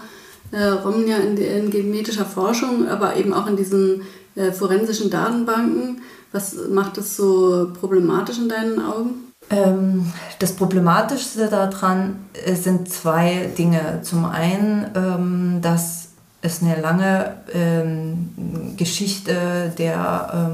äh, 0.57 0.69
Romnia 0.69 1.19
in, 1.19 1.37
in, 1.37 1.71
genetischer 1.71 2.25
Forschung, 2.25 2.89
aber 2.89 3.17
eben 3.17 3.35
auch 3.35 3.47
in 3.47 3.57
diesen 3.57 4.03
äh, 4.35 4.53
forensischen 4.53 5.11
Datenbanken. 5.11 6.01
Was 6.33 6.57
macht 6.71 6.97
das 6.97 7.17
so 7.17 7.71
problematisch 7.79 8.39
in 8.39 8.49
deinen 8.49 8.81
Augen? 8.81 9.33
Ähm, 9.51 10.11
das 10.39 10.53
Problematischste 10.55 11.49
daran 11.49 12.25
äh, 12.43 12.55
sind 12.55 12.91
zwei 12.91 13.51
Dinge. 13.59 14.01
Zum 14.03 14.25
einen, 14.25 14.91
ähm, 14.95 15.59
dass 15.61 16.09
es 16.41 16.63
eine 16.63 16.81
lange 16.81 17.37
ähm, 17.53 18.31
Geschichte 18.79 19.73
der 19.79 20.51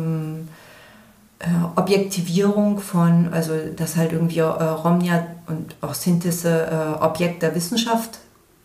Objektivierung 1.76 2.80
von, 2.80 3.32
also 3.32 3.52
dass 3.76 3.96
halt 3.96 4.12
irgendwie 4.12 4.40
äh, 4.40 4.42
Romnia 4.42 5.24
und 5.46 5.76
auch 5.80 5.94
Synthese 5.94 6.66
äh, 6.66 7.02
Objekt 7.02 7.42
der 7.42 7.54
Wissenschaft 7.54 8.18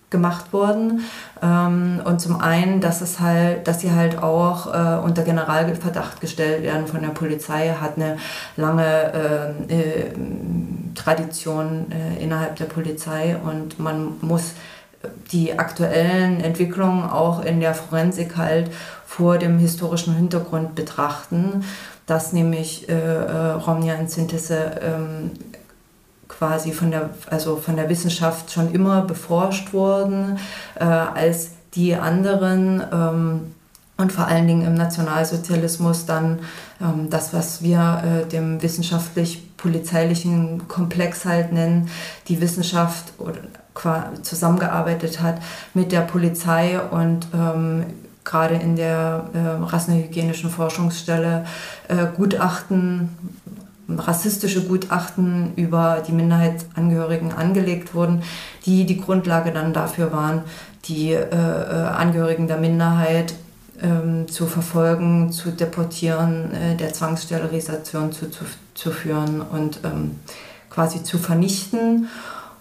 gemacht 0.09 0.53
wurden. 0.53 1.01
Ähm, 1.41 2.01
und 2.03 2.19
zum 2.19 2.39
einen, 2.39 2.81
dass 2.81 3.01
es 3.01 3.19
halt, 3.19 3.67
dass 3.67 3.81
sie 3.81 3.91
halt 3.91 4.23
auch 4.23 4.73
äh, 4.73 5.03
unter 5.03 5.23
Generalverdacht 5.23 6.21
gestellt 6.21 6.63
werden 6.63 6.87
von 6.87 7.01
der 7.01 7.09
Polizei, 7.09 7.75
hat 7.79 7.97
eine 7.97 8.17
lange 8.55 8.85
äh, 9.69 9.73
äh, 9.73 10.11
Tradition 10.95 11.91
äh, 11.91 12.23
innerhalb 12.23 12.55
der 12.55 12.65
Polizei. 12.65 13.35
Und 13.43 13.79
man 13.79 14.13
muss 14.21 14.53
die 15.31 15.59
aktuellen 15.59 16.39
Entwicklungen 16.39 17.03
auch 17.03 17.43
in 17.43 17.59
der 17.59 17.73
Forensik 17.73 18.37
halt 18.37 18.71
vor 19.05 19.37
dem 19.37 19.59
historischen 19.59 20.15
Hintergrund 20.15 20.75
betrachten 20.75 21.63
dass 22.05 22.33
nämlich 22.33 22.89
äh, 22.89 22.93
äh, 22.93 23.51
Romnia 23.51 23.95
und 23.95 24.09
Synthese 24.09 24.79
ähm, 24.81 25.31
quasi 26.27 26.71
von 26.71 26.91
der, 26.91 27.11
also 27.29 27.57
von 27.57 27.75
der 27.75 27.89
Wissenschaft 27.89 28.51
schon 28.51 28.73
immer 28.73 29.03
beforscht 29.03 29.73
wurden, 29.73 30.39
äh, 30.75 30.83
als 30.83 31.51
die 31.75 31.95
anderen 31.95 32.83
ähm, 32.91 33.53
und 33.97 34.11
vor 34.11 34.27
allen 34.27 34.47
Dingen 34.47 34.65
im 34.65 34.73
Nationalsozialismus 34.73 36.05
dann 36.05 36.39
ähm, 36.81 37.09
das, 37.09 37.33
was 37.33 37.61
wir 37.61 38.03
äh, 38.03 38.27
dem 38.27 38.61
wissenschaftlich-polizeilichen 38.61 40.67
Komplex 40.67 41.25
halt 41.25 41.53
nennen, 41.53 41.89
die 42.27 42.41
Wissenschaft 42.41 43.13
oder 43.19 43.39
zusammengearbeitet 44.21 45.21
hat 45.21 45.41
mit 45.73 45.91
der 45.91 46.01
Polizei 46.01 46.79
und 46.79 47.27
ähm, 47.33 47.85
gerade 48.23 48.55
in 48.55 48.75
der 48.75 49.25
äh, 49.33 49.63
rassenhygienischen 49.63 50.49
Forschungsstelle 50.49 51.45
äh, 51.87 52.07
Gutachten, 52.15 53.09
rassistische 53.89 54.63
Gutachten 54.63 55.53
über 55.55 56.01
die 56.07 56.13
Minderheitsangehörigen 56.13 57.33
angelegt 57.33 57.93
wurden, 57.93 58.23
die 58.65 58.85
die 58.85 58.99
Grundlage 58.99 59.51
dann 59.51 59.73
dafür 59.73 60.11
waren, 60.11 60.43
die 60.85 61.11
äh, 61.11 61.21
äh 61.21 61.87
Angehörigen 61.87 62.47
der 62.47 62.57
Minderheit 62.57 63.35
ähm, 63.81 64.27
zu 64.27 64.45
verfolgen, 64.45 65.31
zu 65.31 65.51
deportieren, 65.51 66.53
äh, 66.53 66.75
der 66.75 66.93
Zwangssterilisation 66.93 68.11
zuzuführen 68.11 69.41
zu, 69.41 69.55
und 69.55 69.79
ähm, 69.83 70.19
quasi 70.69 71.03
zu 71.03 71.17
vernichten. 71.17 72.07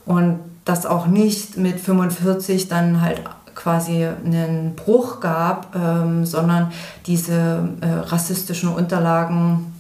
Und 0.04 0.40
das 0.64 0.87
auch 0.87 1.07
nicht 1.07 1.57
mit 1.57 1.81
45 1.81 2.69
dann 2.69 3.00
halt 3.00 3.23
quasi 3.54 4.04
einen 4.04 4.75
Bruch 4.75 5.21
gab, 5.21 5.76
ähm, 5.76 6.25
sondern 6.25 6.73
diese 7.06 7.68
äh, 7.80 7.87
rassistischen 7.87 8.71
Unterlagen, 8.71 9.73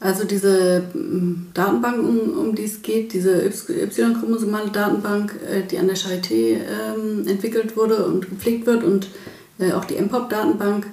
also 0.00 0.25
diese 0.25 0.83
mm, 0.92 1.52
Datenbank, 1.54 1.99
um, 1.99 2.38
um 2.38 2.54
die 2.54 2.64
es 2.64 2.83
geht, 2.83 3.12
diese 3.12 3.44
Y-chromosomale 3.44 4.71
Datenbank, 4.71 5.35
äh, 5.50 5.62
die 5.62 5.78
an 5.78 5.87
der 5.87 5.97
Charité 5.97 6.59
ähm, 6.59 7.26
entwickelt 7.26 7.76
wurde 7.76 8.04
und 8.06 8.28
gepflegt 8.28 8.66
wird 8.66 8.85
und 8.85 9.09
äh, 9.59 9.73
auch 9.73 9.85
die 9.85 9.97
MPOP-Datenbank, 9.97 10.87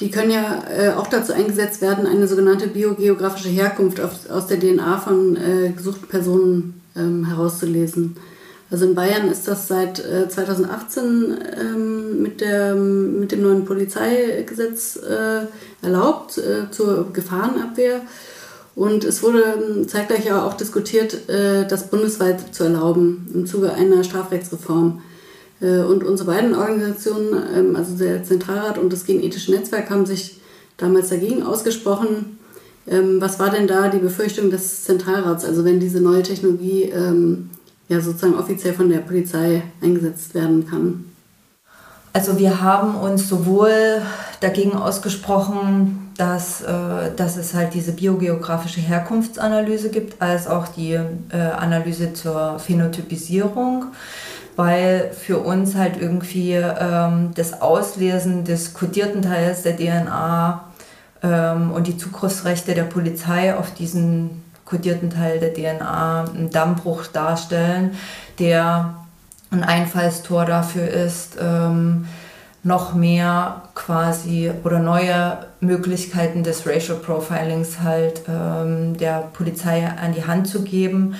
die 0.00 0.10
können 0.10 0.30
ja 0.30 0.62
äh, 0.68 0.90
auch 0.90 1.06
dazu 1.06 1.32
eingesetzt 1.32 1.80
werden, 1.80 2.06
eine 2.06 2.28
sogenannte 2.28 2.68
biogeografische 2.68 3.48
Herkunft 3.48 4.00
auf, 4.00 4.28
aus 4.30 4.46
der 4.46 4.60
DNA 4.60 4.98
von 4.98 5.36
äh, 5.36 5.70
gesuchten 5.70 6.08
Personen 6.08 6.80
ähm, 6.96 7.24
herauszulesen. 7.26 8.16
Also 8.70 8.84
in 8.84 8.96
Bayern 8.96 9.28
ist 9.30 9.46
das 9.46 9.68
seit 9.68 9.98
2018 9.98 11.38
ähm, 11.60 12.20
mit, 12.20 12.40
der, 12.40 12.74
mit 12.74 13.30
dem 13.30 13.42
neuen 13.42 13.64
Polizeigesetz 13.64 14.96
äh, 14.96 15.46
erlaubt 15.86 16.38
äh, 16.38 16.68
zur 16.72 17.12
Gefahrenabwehr. 17.12 18.00
Und 18.76 19.04
es 19.04 19.22
wurde 19.22 19.42
ähm, 19.56 19.88
zeitgleich 19.88 20.30
auch 20.32 20.54
diskutiert, 20.54 21.28
äh, 21.30 21.66
das 21.66 21.88
bundesweit 21.88 22.54
zu 22.54 22.64
erlauben 22.64 23.26
im 23.32 23.46
Zuge 23.46 23.72
einer 23.72 24.04
Strafrechtsreform. 24.04 25.00
Äh, 25.60 25.80
und 25.80 26.04
unsere 26.04 26.32
beiden 26.32 26.54
Organisationen, 26.54 27.42
ähm, 27.54 27.76
also 27.76 27.96
der 27.96 28.22
Zentralrat 28.24 28.78
und 28.78 28.92
das 28.92 29.04
Genethische 29.04 29.52
Netzwerk, 29.52 29.90
haben 29.90 30.06
sich 30.06 30.40
damals 30.76 31.08
dagegen 31.08 31.42
ausgesprochen. 31.42 32.38
Ähm, 32.88 33.20
was 33.20 33.38
war 33.38 33.50
denn 33.50 33.66
da 33.66 33.88
die 33.88 33.98
Befürchtung 33.98 34.50
des 34.50 34.84
Zentralrats, 34.84 35.44
also 35.44 35.64
wenn 35.64 35.80
diese 35.80 36.00
neue 36.00 36.22
Technologie 36.22 36.84
ähm, 36.84 37.50
ja 37.88 38.00
sozusagen 38.00 38.38
offiziell 38.38 38.74
von 38.74 38.88
der 38.88 38.98
Polizei 38.98 39.62
eingesetzt 39.82 40.34
werden 40.34 40.68
kann? 40.68 41.04
Also 42.12 42.38
wir 42.38 42.62
haben 42.62 42.94
uns 42.94 43.28
sowohl 43.28 44.00
dagegen 44.40 44.74
ausgesprochen, 44.74 46.12
dass, 46.16 46.62
äh, 46.62 47.14
dass 47.14 47.36
es 47.36 47.52
halt 47.52 47.74
diese 47.74 47.92
biogeografische 47.92 48.80
Herkunftsanalyse 48.80 49.90
gibt, 49.90 50.22
als 50.22 50.46
auch 50.46 50.68
die 50.68 50.92
äh, 50.92 51.36
Analyse 51.36 52.14
zur 52.14 52.58
Phänotypisierung 52.58 53.86
weil 54.56 55.10
für 55.12 55.38
uns 55.38 55.74
halt 55.74 56.00
irgendwie 56.00 56.52
ähm, 56.54 57.32
das 57.34 57.60
Auslesen 57.60 58.44
des 58.44 58.74
kodierten 58.74 59.22
Teils 59.22 59.62
der 59.62 59.76
DNA 59.76 60.64
ähm, 61.22 61.72
und 61.72 61.86
die 61.86 61.98
Zugriffsrechte 61.98 62.74
der 62.74 62.84
Polizei 62.84 63.54
auf 63.54 63.74
diesen 63.74 64.42
kodierten 64.64 65.10
Teil 65.10 65.38
der 65.38 65.54
DNA 65.54 66.24
einen 66.24 66.50
Dammbruch 66.50 67.06
darstellen, 67.06 67.92
der 68.38 68.94
ein 69.50 69.62
Einfallstor 69.62 70.44
dafür 70.44 70.88
ist, 70.88 71.36
ähm, 71.40 72.06
noch 72.62 72.94
mehr 72.94 73.62
quasi 73.76 74.50
oder 74.64 74.80
neue 74.80 75.38
Möglichkeiten 75.60 76.42
des 76.42 76.66
Racial 76.66 76.98
Profilings 76.98 77.78
halt 77.80 78.22
ähm, 78.28 78.96
der 78.96 79.28
Polizei 79.32 79.86
an 79.86 80.12
die 80.14 80.26
Hand 80.26 80.48
zu 80.48 80.62
geben. 80.62 81.14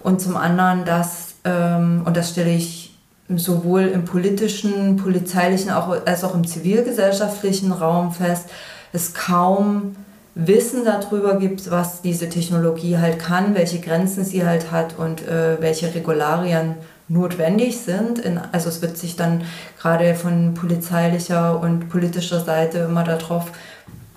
Und 0.00 0.20
zum 0.20 0.36
anderen, 0.36 0.84
dass 0.84 1.27
und 1.48 2.16
das 2.16 2.30
stelle 2.30 2.50
ich 2.50 2.88
sowohl 3.36 3.82
im 3.82 4.04
politischen, 4.04 4.96
polizeilichen 4.96 5.70
als 5.70 6.24
auch 6.24 6.34
im 6.34 6.46
zivilgesellschaftlichen 6.46 7.72
Raum 7.72 8.12
fest, 8.12 8.48
es 8.92 9.14
kaum 9.14 9.96
Wissen 10.34 10.84
darüber 10.84 11.38
gibt, 11.38 11.70
was 11.70 12.00
diese 12.00 12.28
Technologie 12.28 12.98
halt 12.98 13.18
kann, 13.18 13.54
welche 13.54 13.80
Grenzen 13.80 14.24
sie 14.24 14.46
halt 14.46 14.70
hat 14.70 14.96
und 14.96 15.26
äh, 15.26 15.60
welche 15.60 15.92
Regularien 15.94 16.76
notwendig 17.08 17.80
sind. 17.80 18.20
In, 18.20 18.40
also 18.52 18.68
es 18.68 18.80
wird 18.80 18.96
sich 18.96 19.16
dann 19.16 19.42
gerade 19.80 20.14
von 20.14 20.54
polizeilicher 20.54 21.60
und 21.60 21.88
politischer 21.88 22.40
Seite 22.40 22.78
immer 22.78 23.02
darauf 23.02 23.50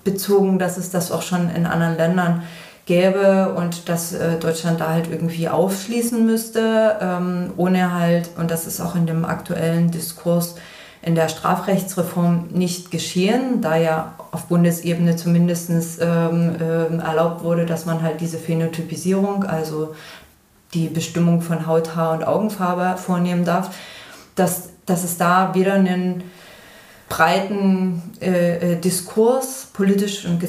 bezogen, 0.03 0.59
dass 0.59 0.77
es 0.77 0.91
das 0.91 1.11
auch 1.11 1.21
schon 1.21 1.50
in 1.50 1.65
anderen 1.65 1.97
Ländern 1.97 2.43
gäbe 2.91 3.53
und 3.55 3.88
dass 3.88 4.12
äh, 4.12 4.38
Deutschland 4.38 4.81
da 4.81 4.89
halt 4.89 5.10
irgendwie 5.10 5.48
aufschließen 5.48 6.25
müsste, 6.25 6.98
ähm, 7.00 7.53
ohne 7.55 7.98
halt, 7.98 8.31
und 8.38 8.51
das 8.51 8.67
ist 8.67 8.81
auch 8.81 8.95
in 8.95 9.05
dem 9.05 9.24
aktuellen 9.24 9.91
Diskurs 9.91 10.55
in 11.01 11.15
der 11.15 11.29
Strafrechtsreform 11.29 12.50
nicht 12.51 12.91
geschehen, 12.91 13.62
da 13.62 13.77
ja 13.77 14.13
auf 14.31 14.48
Bundesebene 14.48 15.15
zumindest 15.15 15.69
ähm, 16.01 16.55
äh, 16.60 16.98
erlaubt 17.01 17.45
wurde, 17.45 17.65
dass 17.65 17.86
man 17.86 18.01
halt 18.01 18.19
diese 18.19 18.38
Phänotypisierung, 18.38 19.45
also 19.45 19.95
die 20.74 20.88
Bestimmung 20.88 21.41
von 21.41 21.67
Haut, 21.67 21.95
Haar 21.95 22.12
und 22.12 22.25
Augenfarbe 22.25 22.98
vornehmen 23.00 23.45
darf, 23.45 23.74
dass, 24.36 24.69
dass 24.86 25.05
es 25.05 25.17
da 25.17 25.51
weder 25.53 25.75
einen 25.75 26.24
breiten 27.12 28.01
äh, 28.22 28.74
äh, 28.74 28.75
Diskurs, 28.80 29.68
politisch 29.74 30.25
und, 30.25 30.41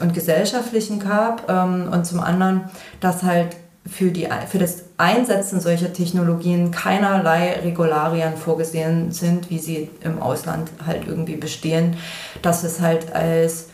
und 0.00 0.14
gesellschaftlichen 0.14 1.00
gab 1.00 1.50
ähm, 1.50 1.88
und 1.90 2.06
zum 2.06 2.20
anderen, 2.20 2.70
dass 3.00 3.24
halt 3.24 3.56
für, 3.84 4.12
die, 4.12 4.28
für 4.46 4.58
das 4.58 4.84
Einsetzen 4.96 5.60
solcher 5.60 5.92
Technologien 5.92 6.70
keinerlei 6.70 7.58
Regularien 7.64 8.36
vorgesehen 8.36 9.10
sind, 9.10 9.50
wie 9.50 9.58
sie 9.58 9.90
im 10.00 10.22
Ausland 10.22 10.70
halt 10.86 11.08
irgendwie 11.08 11.36
bestehen, 11.36 11.96
dass 12.42 12.62
es 12.62 12.80
halt 12.80 13.12
als 13.12 13.70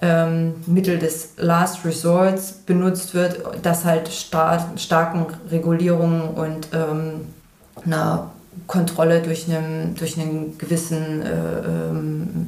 ähm, 0.00 0.54
Mittel 0.66 1.00
des 1.00 1.32
Last 1.38 1.84
Resorts 1.84 2.52
benutzt 2.52 3.14
wird, 3.14 3.42
dass 3.62 3.84
halt 3.84 4.06
star 4.06 4.70
starken 4.76 5.26
Regulierungen 5.50 6.22
und 6.22 6.68
ähm, 6.72 7.26
einer 7.84 8.30
Kontrolle 8.66 9.20
durch 9.22 9.48
einen, 9.48 9.94
durch 9.94 10.18
einen 10.18 10.58
gewissen 10.58 11.22
äh, 11.22 11.58
ähm, 11.58 12.46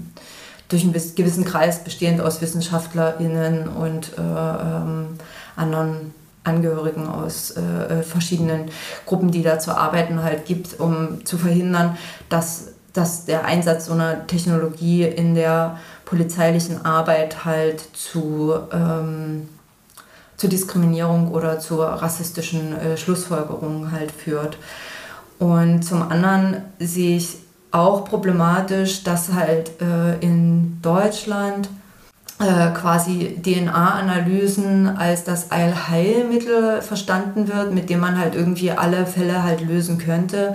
durch 0.68 0.82
einen 0.82 0.92
gewissen 0.92 1.44
Kreis 1.44 1.84
bestehend 1.84 2.20
aus 2.20 2.42
WissenschaftlerInnen 2.42 3.68
und 3.68 4.18
äh, 4.18 4.20
ähm, 4.20 5.18
anderen 5.54 6.12
Angehörigen 6.46 7.06
aus 7.06 7.52
äh, 7.52 8.02
verschiedenen 8.02 8.70
Gruppen, 9.04 9.30
die 9.30 9.42
da 9.42 9.58
zu 9.58 9.76
arbeiten 9.76 10.22
halt 10.22 10.46
gibt, 10.46 10.78
um 10.78 11.24
zu 11.24 11.38
verhindern, 11.38 11.96
dass, 12.28 12.68
dass 12.92 13.24
der 13.24 13.44
Einsatz 13.44 13.86
so 13.86 13.92
einer 13.92 14.26
Technologie 14.26 15.04
in 15.04 15.34
der 15.34 15.78
polizeilichen 16.04 16.84
Arbeit 16.84 17.44
halt 17.44 17.80
zu, 17.94 18.54
ähm, 18.72 19.48
zu 20.36 20.48
Diskriminierung 20.48 21.32
oder 21.32 21.58
zu 21.58 21.80
rassistischen 21.80 22.76
äh, 22.76 22.96
Schlussfolgerungen 22.96 23.90
halt 23.90 24.12
führt. 24.12 24.56
Und 25.38 25.82
zum 25.82 26.02
anderen 26.02 26.62
sehe 26.78 27.16
ich 27.16 27.36
auch 27.70 28.04
problematisch, 28.04 29.04
dass 29.04 29.32
halt 29.32 29.72
äh, 29.80 30.18
in 30.20 30.78
Deutschland 30.80 31.68
äh, 32.38 32.70
quasi 32.70 33.40
DNA-Analysen 33.42 34.88
als 34.96 35.24
das 35.24 35.50
Allheilmittel 35.50 36.82
verstanden 36.82 37.48
wird, 37.48 37.72
mit 37.72 37.90
dem 37.90 38.00
man 38.00 38.18
halt 38.18 38.34
irgendwie 38.34 38.70
alle 38.70 39.06
Fälle 39.06 39.42
halt 39.42 39.60
lösen 39.60 39.98
könnte, 39.98 40.54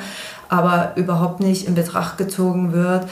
aber 0.50 0.94
überhaupt 0.96 1.39
nicht 1.39 1.67
in 1.67 1.76
Betracht 1.76 2.17
gezogen 2.17 2.74
wird, 2.74 3.08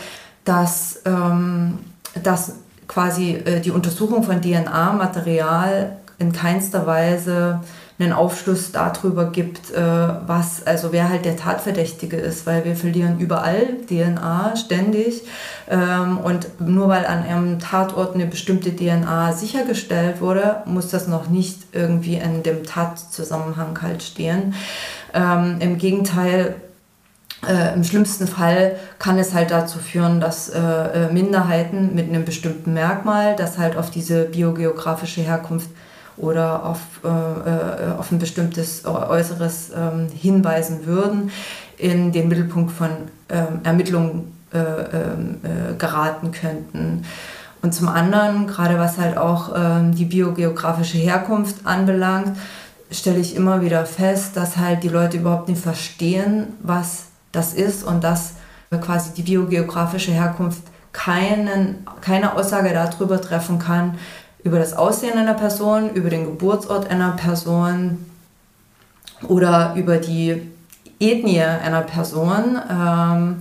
dass, 0.45 1.01
ähm, 1.05 1.79
dass 2.23 2.53
quasi 2.87 3.33
äh, 3.33 3.59
die 3.59 3.71
Untersuchung 3.71 4.23
von 4.23 4.41
DNA-Material 4.41 5.97
in 6.17 6.31
keinster 6.31 6.85
Weise 6.85 7.61
einen 7.99 8.13
Aufschluss 8.13 8.71
darüber 8.71 9.25
gibt, 9.25 9.71
äh, 9.71 9.81
was, 9.81 10.65
also 10.65 10.93
wer 10.93 11.09
halt 11.09 11.25
der 11.25 11.35
Tatverdächtige 11.35 12.15
ist, 12.15 12.45
weil 12.45 12.63
wir 12.63 12.75
verlieren 12.75 13.19
überall 13.19 13.67
DNA 13.89 14.55
ständig 14.55 15.23
ähm, 15.69 16.17
und 16.17 16.61
nur 16.61 16.87
weil 16.87 17.05
an 17.05 17.23
einem 17.23 17.59
Tatort 17.59 18.15
eine 18.15 18.25
bestimmte 18.25 18.73
DNA 18.73 19.33
sichergestellt 19.33 20.21
wurde, 20.21 20.63
muss 20.65 20.87
das 20.87 21.07
noch 21.07 21.29
nicht 21.29 21.59
irgendwie 21.73 22.15
in 22.15 22.41
dem 22.41 22.63
Tatzusammenhang 22.63 23.81
halt 23.81 24.01
stehen. 24.01 24.53
Ähm, 25.13 25.57
Im 25.59 25.77
Gegenteil, 25.77 26.55
äh, 27.47 27.73
Im 27.73 27.83
schlimmsten 27.83 28.27
Fall 28.27 28.75
kann 28.97 29.17
es 29.17 29.33
halt 29.33 29.51
dazu 29.51 29.79
führen, 29.79 30.19
dass 30.19 30.49
äh, 30.49 30.59
äh 30.59 31.11
Minderheiten 31.11 31.95
mit 31.95 32.09
einem 32.09 32.25
bestimmten 32.25 32.73
Merkmal, 32.73 33.35
das 33.37 33.57
halt 33.57 33.77
auf 33.77 33.89
diese 33.91 34.25
biogeografische 34.25 35.21
Herkunft 35.21 35.69
oder 36.19 36.65
auf, 36.65 36.79
äh, 37.03 37.07
äh, 37.07 37.97
auf 37.97 38.11
ein 38.11 38.19
bestimmtes 38.19 38.85
Äußeres 38.85 39.71
ähm, 39.75 40.07
hinweisen 40.13 40.85
würden, 40.85 41.31
in 41.77 42.11
den 42.11 42.27
Mittelpunkt 42.27 42.71
von 42.71 42.89
ähm, 43.29 43.61
Ermittlungen 43.63 44.33
äh, 44.53 44.57
ähm, 44.57 45.41
äh, 45.43 45.73
geraten 45.77 46.31
könnten. 46.31 47.05
Und 47.61 47.73
zum 47.73 47.87
anderen, 47.87 48.47
gerade 48.47 48.77
was 48.79 48.97
halt 48.97 49.17
auch 49.17 49.53
ähm, 49.55 49.93
die 49.93 50.05
biogeografische 50.05 50.97
Herkunft 50.97 51.65
anbelangt, 51.65 52.37
stelle 52.91 53.19
ich 53.19 53.35
immer 53.35 53.61
wieder 53.61 53.85
fest, 53.85 54.35
dass 54.35 54.57
halt 54.57 54.83
die 54.83 54.89
Leute 54.89 55.17
überhaupt 55.17 55.49
nicht 55.49 55.61
verstehen, 55.61 56.47
was 56.61 57.05
das 57.31 57.53
ist 57.53 57.83
und 57.83 58.03
dass 58.03 58.33
quasi 58.81 59.11
die 59.13 59.23
biogeografische 59.23 60.11
Herkunft 60.11 60.63
keinen, 60.91 61.85
keine 62.01 62.35
Aussage 62.35 62.73
darüber 62.73 63.21
treffen 63.21 63.59
kann, 63.59 63.99
über 64.43 64.59
das 64.59 64.73
Aussehen 64.73 65.17
einer 65.17 65.33
Person, 65.33 65.91
über 65.91 66.09
den 66.09 66.25
Geburtsort 66.25 66.89
einer 66.89 67.11
Person 67.11 68.05
oder 69.27 69.73
über 69.75 69.97
die 69.97 70.41
Ethnie 70.99 71.41
einer 71.41 71.81
Person, 71.81 72.59
ähm, 72.69 73.37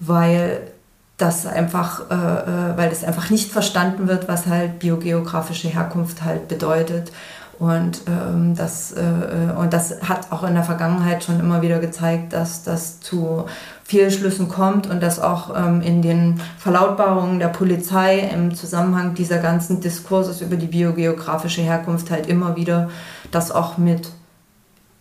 weil 0.00 0.72
das 1.16 1.46
einfach, 1.46 2.10
äh, 2.10 2.14
äh, 2.14 2.76
weil 2.76 2.90
das 2.90 3.04
einfach 3.04 3.30
nicht 3.30 3.52
verstanden 3.52 4.08
wird, 4.08 4.26
was 4.26 4.46
halt 4.46 4.80
biogeografische 4.80 5.68
Herkunft 5.68 6.24
halt 6.24 6.48
bedeutet. 6.48 7.12
Und, 7.58 8.02
ähm, 8.08 8.54
das, 8.56 8.92
äh, 8.92 9.52
und 9.56 9.72
das 9.72 10.02
hat 10.02 10.32
auch 10.32 10.42
in 10.42 10.54
der 10.54 10.64
Vergangenheit 10.64 11.22
schon 11.24 11.38
immer 11.38 11.62
wieder 11.62 11.78
gezeigt, 11.78 12.32
dass 12.32 12.64
das 12.64 13.00
zu 13.00 13.46
Fehlschlüssen 13.84 14.48
kommt 14.48 14.88
und 14.88 15.02
dass 15.02 15.20
auch 15.20 15.54
ähm, 15.56 15.80
in 15.82 16.02
den 16.02 16.40
Verlautbarungen 16.58 17.38
der 17.38 17.48
Polizei 17.48 18.18
im 18.18 18.54
Zusammenhang 18.54 19.14
dieser 19.14 19.38
ganzen 19.38 19.80
Diskurses 19.80 20.40
über 20.40 20.56
die 20.56 20.66
biogeografische 20.66 21.60
Herkunft 21.60 22.10
halt 22.10 22.26
immer 22.26 22.56
wieder 22.56 22.88
das 23.30 23.52
auch 23.52 23.78
mit 23.78 24.10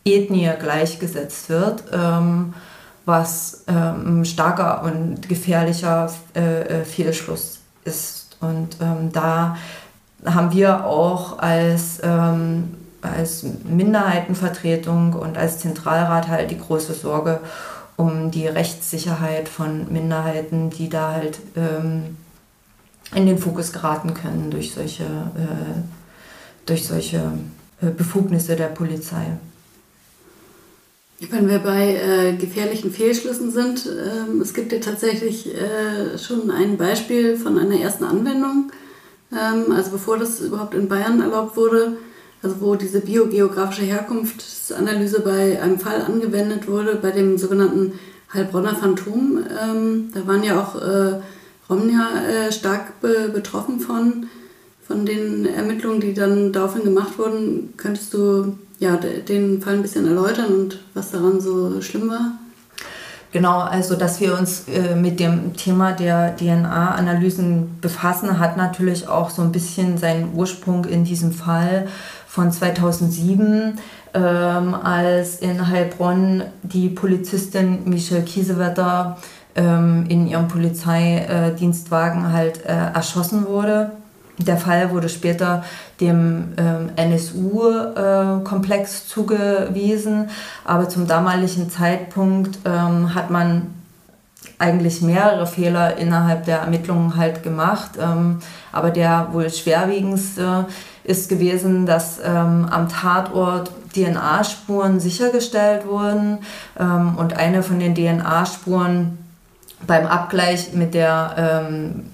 Ethnie 0.06 0.52
gleichgesetzt 0.60 1.50
wird, 1.50 1.86
ähm, 1.94 2.54
was 3.06 3.64
ähm, 3.68 4.26
starker 4.26 4.84
und 4.84 5.28
gefährlicher 5.30 6.12
äh, 6.36 6.62
äh, 6.62 6.86
Fehlschluss 6.86 7.60
ist. 7.86 8.38
Und 8.42 8.78
ähm, 8.82 9.12
da 9.14 9.56
haben 10.26 10.54
wir 10.54 10.86
auch 10.86 11.40
als, 11.40 12.00
ähm, 12.04 12.76
als 13.02 13.46
Minderheitenvertretung 13.64 15.14
und 15.14 15.38
als 15.38 15.60
Zentralrat 15.60 16.28
halt 16.28 16.52
die 16.52 16.60
große 16.60 16.94
Sorge 16.94 17.40
um 17.96 18.32
die 18.32 18.48
Rechtssicherheit 18.48 19.48
von 19.50 19.92
Minderheiten, 19.92 20.70
die 20.70 20.90
da 20.90 21.14
halt 21.14 21.40
ähm, 21.56 22.18
in 23.14 23.26
den 23.26 23.38
Fokus 23.38 23.72
geraten 23.72 24.14
können 24.14 24.50
durch 24.50 24.74
solche, 24.74 25.04
äh, 25.04 25.82
durch 26.66 26.88
solche 26.88 27.32
äh, 27.82 27.90
Befugnisse 27.96 28.56
der 28.56 28.68
Polizei. 28.68 29.38
Wenn 31.30 31.48
wir 31.48 31.60
bei 31.60 31.96
äh, 31.96 32.36
gefährlichen 32.36 32.92
Fehlschlüssen 32.92 33.52
sind, 33.52 33.86
ähm, 33.88 34.42
es 34.42 34.54
gibt 34.54 34.72
ja 34.72 34.80
tatsächlich 34.80 35.48
äh, 35.54 36.18
schon 36.18 36.52
ein 36.52 36.78
Beispiel 36.78 37.38
von 37.38 37.58
einer 37.58 37.80
ersten 37.80 38.04
Anwendung, 38.04 38.72
also 39.36 39.92
bevor 39.92 40.18
das 40.18 40.40
überhaupt 40.42 40.74
in 40.74 40.88
Bayern 40.88 41.22
erlaubt 41.22 41.56
wurde, 41.58 41.98
also 42.42 42.56
wo 42.60 42.76
diese 42.76 43.02
biogeografische 43.02 43.84
Herkunftsanalyse 43.84 45.22
bei 45.22 45.62
einem 45.62 45.80
Fall 45.80 46.02
angewendet 46.02 46.68
wurde, 46.68 46.96
bei 46.96 47.12
dem 47.12 47.38
sogenannten 47.38 47.94
Heilbronner 48.34 48.76
Phantom. 48.76 49.40
Ähm, 49.62 50.10
da 50.14 50.28
waren 50.28 50.44
ja 50.44 50.60
auch 50.62 50.82
äh, 50.82 51.22
Romnia 51.70 52.10
äh, 52.28 52.52
stark 52.52 53.00
be 53.02 53.30
betroffen 53.34 53.80
von, 53.80 54.28
von 54.86 55.06
den 55.06 55.46
Ermittlungen, 55.46 56.02
die 56.02 56.14
dann 56.14 56.52
daraufhin 56.52 56.84
gemacht 56.84 57.18
wurden. 57.18 57.74
Könntest 57.78 58.14
du 58.14 58.58
ja, 58.80 58.98
den 58.98 59.62
Fall 59.62 59.76
ein 59.76 59.82
bisschen 59.82 60.08
erläutern 60.08 60.54
und 60.54 60.80
was 60.94 61.12
daran 61.12 61.40
so 61.40 61.82
schlimm 61.82 62.10
war? 62.10 62.40
Genau, 63.34 63.62
also 63.62 63.96
dass 63.96 64.22
wir 64.22 64.38
uns 64.38 64.66
äh, 64.68 64.96
mit 64.96 65.20
dem 65.20 65.56
Thema 65.56 65.92
der 65.92 66.36
DNA-Analysen 66.36 67.80
befassen, 67.82 68.38
hat 68.38 68.58
natürlich 68.58 69.08
auch 69.08 69.32
so 69.32 69.42
ein 69.42 69.52
bisschen 69.52 69.98
seinen 69.98 70.36
Ursprung 70.36 70.86
in 70.86 71.04
diesem 71.04 71.32
Fall 71.32 71.88
von 72.28 72.52
2007, 72.52 73.80
ähm, 74.14 74.76
als 74.76 75.40
in 75.40 75.68
Heilbronn 75.68 76.44
die 76.62 76.90
Polizistin 76.90 77.80
Michelle 77.86 78.22
Kiesewetter 78.22 79.18
ähm, 79.56 80.06
in 80.10 80.28
ihrem 80.28 80.48
Polizeidienstwagen 80.48 82.32
halt 82.32 82.64
äh, 82.68 82.94
erschossen 82.94 83.48
wurde. 83.48 83.94
Der 84.40 84.58
Fall 84.58 84.90
wurde 84.90 85.10
später 85.10 85.64
dem 86.02 86.54
ähm, 86.58 86.90
NSU-Komplex 86.96 89.04
äh, 89.04 89.08
zugewiesen, 89.08 90.30
aber 90.66 90.90
zum 90.90 91.08
damaligen 91.08 91.70
Zeitpunkt 91.70 92.58
ähm, 92.66 93.14
hat 93.14 93.30
man 93.30 93.68
eigentlich 94.58 95.02
mehrere 95.02 95.46
Fehler 95.46 95.98
innerhalb 95.98 96.46
der 96.46 96.60
Ermittlungen 96.60 97.16
halt 97.16 97.44
gemacht. 97.44 97.92
Ähm, 98.02 98.40
aber 98.72 98.92
der 98.92 99.30
wohl 99.32 99.50
schwerwiegendste 99.50 100.66
ist 101.04 101.30
gewesen, 101.30 101.86
dass 101.86 102.20
ähm, 102.24 102.68
am 102.70 102.90
Tatort 102.90 103.72
DNA-Spuren 103.94 105.00
sichergestellt 105.00 105.86
wurden 105.86 106.40
ähm, 106.80 107.16
und 107.18 107.36
eine 107.36 107.62
von 107.62 107.80
den 107.80 107.94
DNA-Spuren 107.94 109.23
beim 109.88 110.06
Abgleich 110.06 110.74
mit 110.74 110.94
der, 110.94 111.36
ähm, 111.38 112.06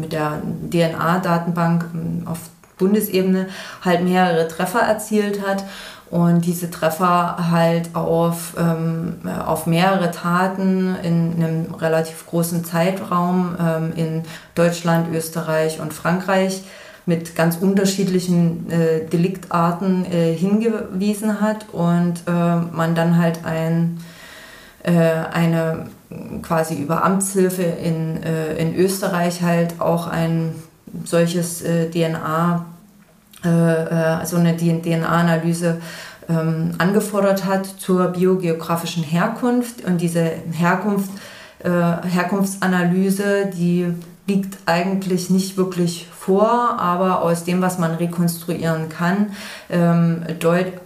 mit 0.00 0.12
der 0.12 0.42
DNA-Datenbank 0.70 1.86
ähm, 1.94 2.22
auf 2.26 2.38
Bundesebene 2.78 3.48
halt 3.84 4.02
mehrere 4.02 4.48
Treffer 4.48 4.80
erzielt 4.80 5.46
hat 5.46 5.64
und 6.10 6.44
diese 6.44 6.70
Treffer 6.70 7.50
halt 7.50 7.94
auf, 7.94 8.54
ähm, 8.58 9.20
auf 9.46 9.66
mehrere 9.66 10.10
Taten 10.10 10.96
in 11.02 11.34
einem 11.36 11.74
relativ 11.74 12.26
großen 12.26 12.64
Zeitraum 12.64 13.56
ähm, 13.58 13.92
in 13.96 14.22
Deutschland, 14.54 15.14
Österreich 15.14 15.80
und 15.80 15.94
Frankreich 15.94 16.64
mit 17.06 17.34
ganz 17.34 17.56
unterschiedlichen 17.56 18.70
äh, 18.70 19.06
Deliktarten 19.06 20.04
äh, 20.04 20.34
hingewiesen 20.34 21.40
hat 21.40 21.66
und 21.72 22.22
äh, 22.26 22.56
man 22.56 22.94
dann 22.94 23.16
halt 23.16 23.44
ein, 23.44 23.98
äh, 24.82 24.92
eine 24.92 25.86
quasi 26.42 26.74
über 26.74 27.04
Amtshilfe 27.04 27.62
in, 27.62 28.22
äh, 28.22 28.56
in 28.56 28.74
Österreich 28.74 29.42
halt 29.42 29.80
auch 29.80 30.06
ein 30.06 30.54
solches 31.04 31.62
äh, 31.62 31.90
DNA, 31.90 32.66
äh, 33.44 33.48
äh 33.48 34.26
eine 34.36 34.56
DNA-Analyse 34.56 35.80
ähm, 36.28 36.72
angefordert 36.78 37.44
hat 37.44 37.66
zur 37.66 38.08
biogeografischen 38.08 39.02
Herkunft. 39.02 39.84
Und 39.84 40.00
diese 40.00 40.30
Herkunft, 40.52 41.10
Herkunftsanalyse, 41.64 43.46
die 43.56 43.86
liegt 44.26 44.58
eigentlich 44.66 45.30
nicht 45.30 45.56
wirklich 45.56 46.08
vor, 46.10 46.76
aber 46.76 47.22
aus 47.22 47.44
dem, 47.44 47.62
was 47.62 47.78
man 47.78 47.92
rekonstruieren 47.92 48.88
kann, 48.88 49.30
ähm, 49.70 50.24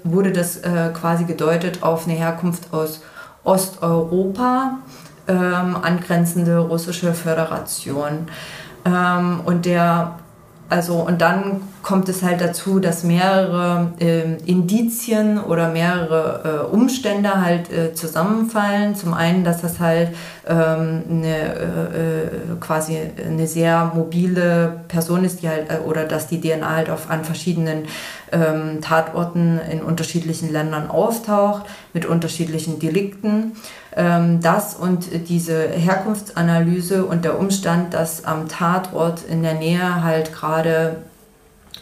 wurde 0.05 0.33
das 0.33 0.61
quasi 0.93 1.25
gedeutet 1.25 1.83
auf 1.83 2.07
eine 2.07 2.15
Herkunft 2.15 2.75
aus 2.75 3.01
Osteuropa 3.43 4.81
ähm, 5.29 5.77
angrenzende 5.81 6.59
russische 6.59 7.15
Föderation. 7.15 8.29
Ähm, 8.85 9.41
und 9.45 9.67
der 9.67 10.17
also 10.69 10.95
und 10.95 11.21
dann 11.21 11.61
kommt 11.83 12.09
es 12.09 12.25
halt 12.25 12.41
dazu, 12.41 12.81
dass 12.81 13.05
mehrere 13.05 13.93
äh, 14.01 14.35
Indizien 14.47 15.39
oder 15.39 15.69
mehrere 15.69 16.67
äh, 16.69 16.75
Umstände 16.75 17.41
halt 17.41 17.71
äh, 17.73 17.95
zusammenfallen. 17.95 18.97
Zum 18.97 19.15
einen, 19.15 19.45
dass 19.45 19.63
das 19.63 19.79
halt 19.79 20.09
ähm, 20.49 21.05
eine, 21.09 21.37
äh, 21.37 22.25
äh, 22.25 22.29
quasi 22.59 22.99
eine 23.25 23.47
sehr 23.47 23.93
mobile 23.95 24.81
Person 24.89 25.25
ist, 25.25 25.43
die 25.43 25.49
halt, 25.49 25.71
äh, 25.71 25.79
oder 25.87 26.05
dass 26.05 26.27
die 26.27 26.41
DNA 26.41 26.69
halt 26.69 26.91
auf 26.91 27.11
an 27.11 27.23
verschiedenen 27.23 27.85
ähm, 28.33 28.81
Tatorten 28.81 29.61
in 29.71 29.83
unterschiedlichen 29.83 30.51
Ländern 30.51 30.91
auftaucht, 30.91 31.67
mit 31.93 32.07
unterschiedlichen 32.07 32.81
Delikten. 32.81 33.53
Ähm, 33.97 34.41
das 34.43 34.75
und 34.75 35.09
diese 35.29 35.69
Herkunftsanalyse 35.69 37.05
und 37.07 37.25
der 37.25 37.39
Umstand, 37.39 37.95
dass 37.95 38.25
am 38.25 38.47
Tatort 38.47 39.23
in 39.23 39.43
der 39.43 39.55
Nähe 39.55 40.05
halt 40.05 40.35
gerade 40.35 40.99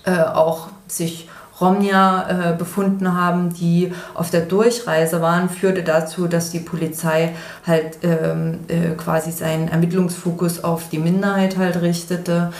äh, 0.04 0.20
auch 0.20 0.68
sich 0.86 1.28
Romnia 1.60 2.52
äh, 2.52 2.56
befunden 2.56 3.14
haben, 3.14 3.52
die 3.52 3.92
auf 4.14 4.30
der 4.30 4.42
Durchreise 4.42 5.20
waren, 5.22 5.48
führte 5.48 5.82
dazu, 5.82 6.26
dass 6.26 6.50
die 6.50 6.58
Polizei 6.58 7.32
halt 7.66 7.98
ähm, 8.02 8.60
äh, 8.68 8.94
quasi 8.96 9.30
seinen 9.30 9.68
Ermittlungsfokus 9.68 10.64
auf 10.64 10.88
die 10.88 10.98
Minderheit 10.98 11.56
halt 11.56 11.80
richtete 11.80 12.52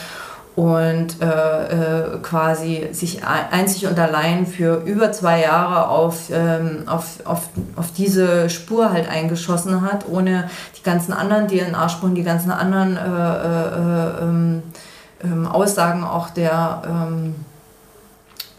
und 0.55 1.21
äh, 1.21 1.25
äh, 1.25 2.17
quasi 2.21 2.87
sich 2.93 3.25
einzig 3.25 3.87
und 3.87 3.99
allein 3.99 4.47
für 4.47 4.83
über 4.85 5.11
zwei 5.11 5.41
Jahre 5.41 5.89
auf, 5.89 6.29
ähm, 6.31 6.83
auf, 6.85 7.17
auf, 7.25 7.49
auf 7.75 7.91
diese 7.91 8.49
Spur 8.49 8.93
halt 8.93 9.09
eingeschossen 9.09 9.81
hat, 9.81 10.05
ohne 10.09 10.49
die 10.77 10.83
ganzen 10.83 11.11
anderen 11.11 11.49
DNA-Spuren, 11.49 12.15
die 12.15 12.23
ganzen 12.23 12.51
anderen 12.51 12.95
äh, 12.95 13.01
äh, 13.01 14.23
ähm, 14.23 14.63
ähm, 15.23 15.45
Aussagen 15.45 16.05
auch 16.05 16.29
der, 16.29 16.83
ähm, 16.87 17.35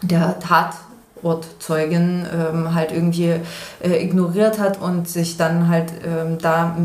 der 0.03 0.37
Tatortzeugin 0.39 2.27
ähm, 2.31 2.75
halt 2.75 2.91
irgendwie 2.91 3.39
äh, 3.81 4.03
ignoriert 4.03 4.59
hat 4.59 4.79
und 4.79 5.09
sich 5.09 5.37
dann 5.37 5.67
halt 5.67 5.91
ähm, 6.05 6.37
da 6.39 6.77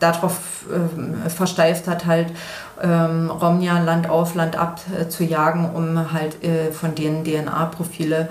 darauf 0.00 0.64
äh, 0.70 1.30
versteift 1.30 1.88
hat, 1.88 2.06
halt 2.06 2.28
ähm, 2.82 3.30
Romnia 3.30 3.78
Land 3.80 4.08
auf, 4.08 4.34
Land 4.34 4.56
ab 4.56 4.80
äh, 4.98 5.08
zu 5.08 5.24
jagen, 5.24 5.70
um 5.74 6.12
halt 6.12 6.42
äh, 6.44 6.72
von 6.72 6.94
denen 6.94 7.24
DNA-Profile 7.24 8.28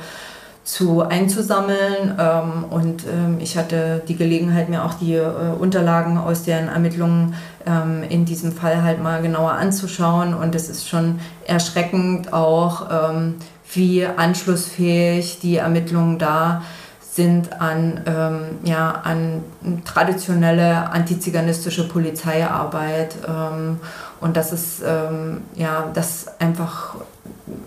zu 0.64 1.02
einzusammeln. 1.02 2.16
Ähm, 2.18 2.66
und 2.70 3.04
ähm, 3.06 3.38
ich 3.40 3.58
hatte 3.58 4.02
die 4.08 4.16
Gelegenheit, 4.16 4.70
mir 4.70 4.86
auch 4.86 4.94
die 4.94 5.16
äh, 5.16 5.26
Unterlagen 5.60 6.18
aus 6.18 6.44
deren 6.44 6.70
Ermittlungen 6.70 7.36
ähm, 7.66 8.04
in 8.08 8.26
diesem 8.26 8.52
Fall 8.52 8.82
halt 8.82 9.02
mal 9.02 9.22
genauer 9.22 9.54
anzuschauen. 9.54 10.34
Und 10.34 10.56
es 10.56 10.70
ist 10.70 10.88
schon 10.88 11.20
erschreckend 11.46 12.32
auch, 12.32 13.12
ähm, 13.12 13.36
wie 13.74 14.06
anschlussfähig 14.06 15.40
die 15.42 15.58
Ermittlungen 15.58 16.20
da 16.20 16.62
sind 17.02 17.62
an, 17.62 18.02
ähm, 18.08 18.58
ja, 18.64 19.02
an 19.04 19.44
traditionelle 19.86 20.90
antiziganistische 20.90 21.88
Polizeiarbeit 21.88 23.16
ähm, 23.28 23.80
und 24.24 24.38
dass 24.38 24.54
es 24.54 24.82
ähm, 24.86 25.42
ja, 25.56 25.92
dass 25.94 26.40
einfach 26.40 26.96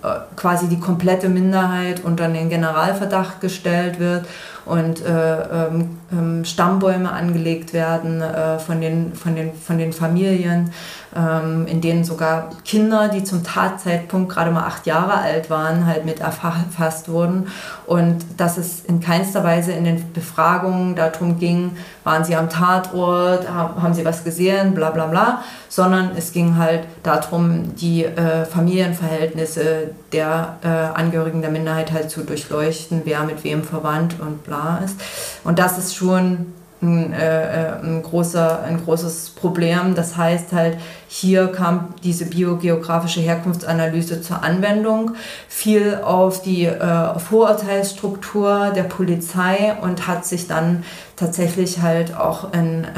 äh, 0.02 0.08
quasi 0.36 0.68
die 0.68 0.80
komplette 0.80 1.28
Minderheit 1.28 2.02
unter 2.02 2.28
den 2.28 2.48
Generalverdacht 2.48 3.42
gestellt 3.42 4.00
wird 4.00 4.26
und 4.64 5.04
äh, 5.04 5.66
ähm, 5.66 5.98
ähm, 6.10 6.44
Stammbäume 6.46 7.12
angelegt 7.12 7.74
werden 7.74 8.22
äh, 8.22 8.58
von, 8.58 8.80
den, 8.80 9.12
von, 9.12 9.36
den, 9.36 9.52
von 9.52 9.76
den 9.76 9.92
Familien, 9.92 10.72
in 11.16 11.80
denen 11.80 12.04
sogar 12.04 12.50
Kinder, 12.64 13.08
die 13.08 13.24
zum 13.24 13.42
Tatzeitpunkt 13.42 14.30
gerade 14.30 14.50
mal 14.50 14.66
acht 14.66 14.86
Jahre 14.86 15.14
alt 15.14 15.48
waren, 15.48 15.86
halt 15.86 16.04
mit 16.04 16.20
erfasst 16.20 17.08
wurden. 17.08 17.48
Und 17.86 18.24
dass 18.36 18.58
es 18.58 18.84
in 18.84 19.00
keinster 19.00 19.42
Weise 19.42 19.72
in 19.72 19.84
den 19.84 20.12
Befragungen 20.12 20.94
darum 20.94 21.38
ging, 21.38 21.76
waren 22.04 22.24
sie 22.24 22.36
am 22.36 22.50
Tatort, 22.50 23.48
haben 23.50 23.94
sie 23.94 24.04
was 24.04 24.24
gesehen, 24.24 24.74
bla 24.74 24.90
bla 24.90 25.06
bla, 25.06 25.42
sondern 25.68 26.10
es 26.16 26.32
ging 26.32 26.56
halt 26.58 26.82
darum, 27.02 27.74
die 27.76 28.04
äh, 28.04 28.44
Familienverhältnisse 28.44 29.90
der 30.12 30.56
äh, 30.62 30.68
Angehörigen 30.68 31.40
der 31.40 31.50
Minderheit 31.50 31.92
halt 31.92 32.10
zu 32.10 32.22
durchleuchten, 32.22 33.02
wer 33.04 33.24
mit 33.24 33.42
wem 33.42 33.64
verwandt 33.64 34.16
und 34.20 34.44
bla 34.44 34.80
ist. 34.84 35.00
Und 35.44 35.58
das 35.58 35.78
ist 35.78 35.94
schon 35.94 36.52
ein, 36.86 37.12
äh, 37.12 37.18
äh, 37.18 37.80
ein, 37.82 38.02
großer, 38.02 38.62
ein 38.62 38.82
großes 38.84 39.30
Problem. 39.30 39.94
Das 39.94 40.16
heißt 40.16 40.52
halt, 40.52 40.78
hier 41.08 41.48
kam 41.48 41.94
diese 42.02 42.26
biogeografische 42.26 43.20
Herkunftsanalyse 43.20 44.22
zur 44.22 44.42
Anwendung, 44.42 45.12
viel 45.48 46.00
auf 46.04 46.42
die 46.42 46.64
äh, 46.66 47.18
Vorurteilsstruktur 47.18 48.72
der 48.74 48.84
Polizei 48.84 49.74
und 49.80 50.06
hat 50.06 50.24
sich 50.24 50.48
dann 50.48 50.84
tatsächlich 51.16 51.80
halt 51.80 52.16
auch 52.16 52.52
in 52.52 52.84
äh, 52.84 52.88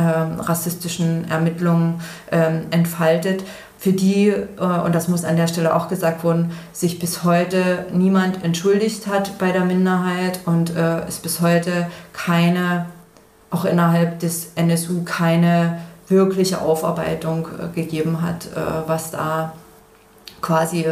rassistischen 0.40 1.30
Ermittlungen 1.30 2.00
ähm, 2.30 2.66
entfaltet 2.70 3.44
für 3.78 3.92
die, 3.92 4.28
äh, 4.28 4.44
und 4.84 4.94
das 4.94 5.08
muss 5.08 5.24
an 5.24 5.36
der 5.36 5.46
Stelle 5.46 5.74
auch 5.74 5.88
gesagt 5.88 6.24
worden, 6.24 6.50
sich 6.72 6.98
bis 6.98 7.22
heute 7.22 7.86
niemand 7.92 8.44
entschuldigt 8.44 9.06
hat 9.06 9.38
bei 9.38 9.52
der 9.52 9.64
Minderheit 9.64 10.40
und 10.46 10.74
äh, 10.76 11.06
es 11.06 11.18
bis 11.18 11.40
heute 11.40 11.86
keine 12.12 12.86
auch 13.50 13.64
innerhalb 13.64 14.20
des 14.20 14.52
NSU 14.54 15.02
keine 15.04 15.80
wirkliche 16.08 16.60
Aufarbeitung 16.60 17.48
äh, 17.58 17.74
gegeben 17.74 18.22
hat, 18.22 18.46
äh, 18.54 18.88
was 18.88 19.10
da 19.10 19.54
quasi 20.40 20.84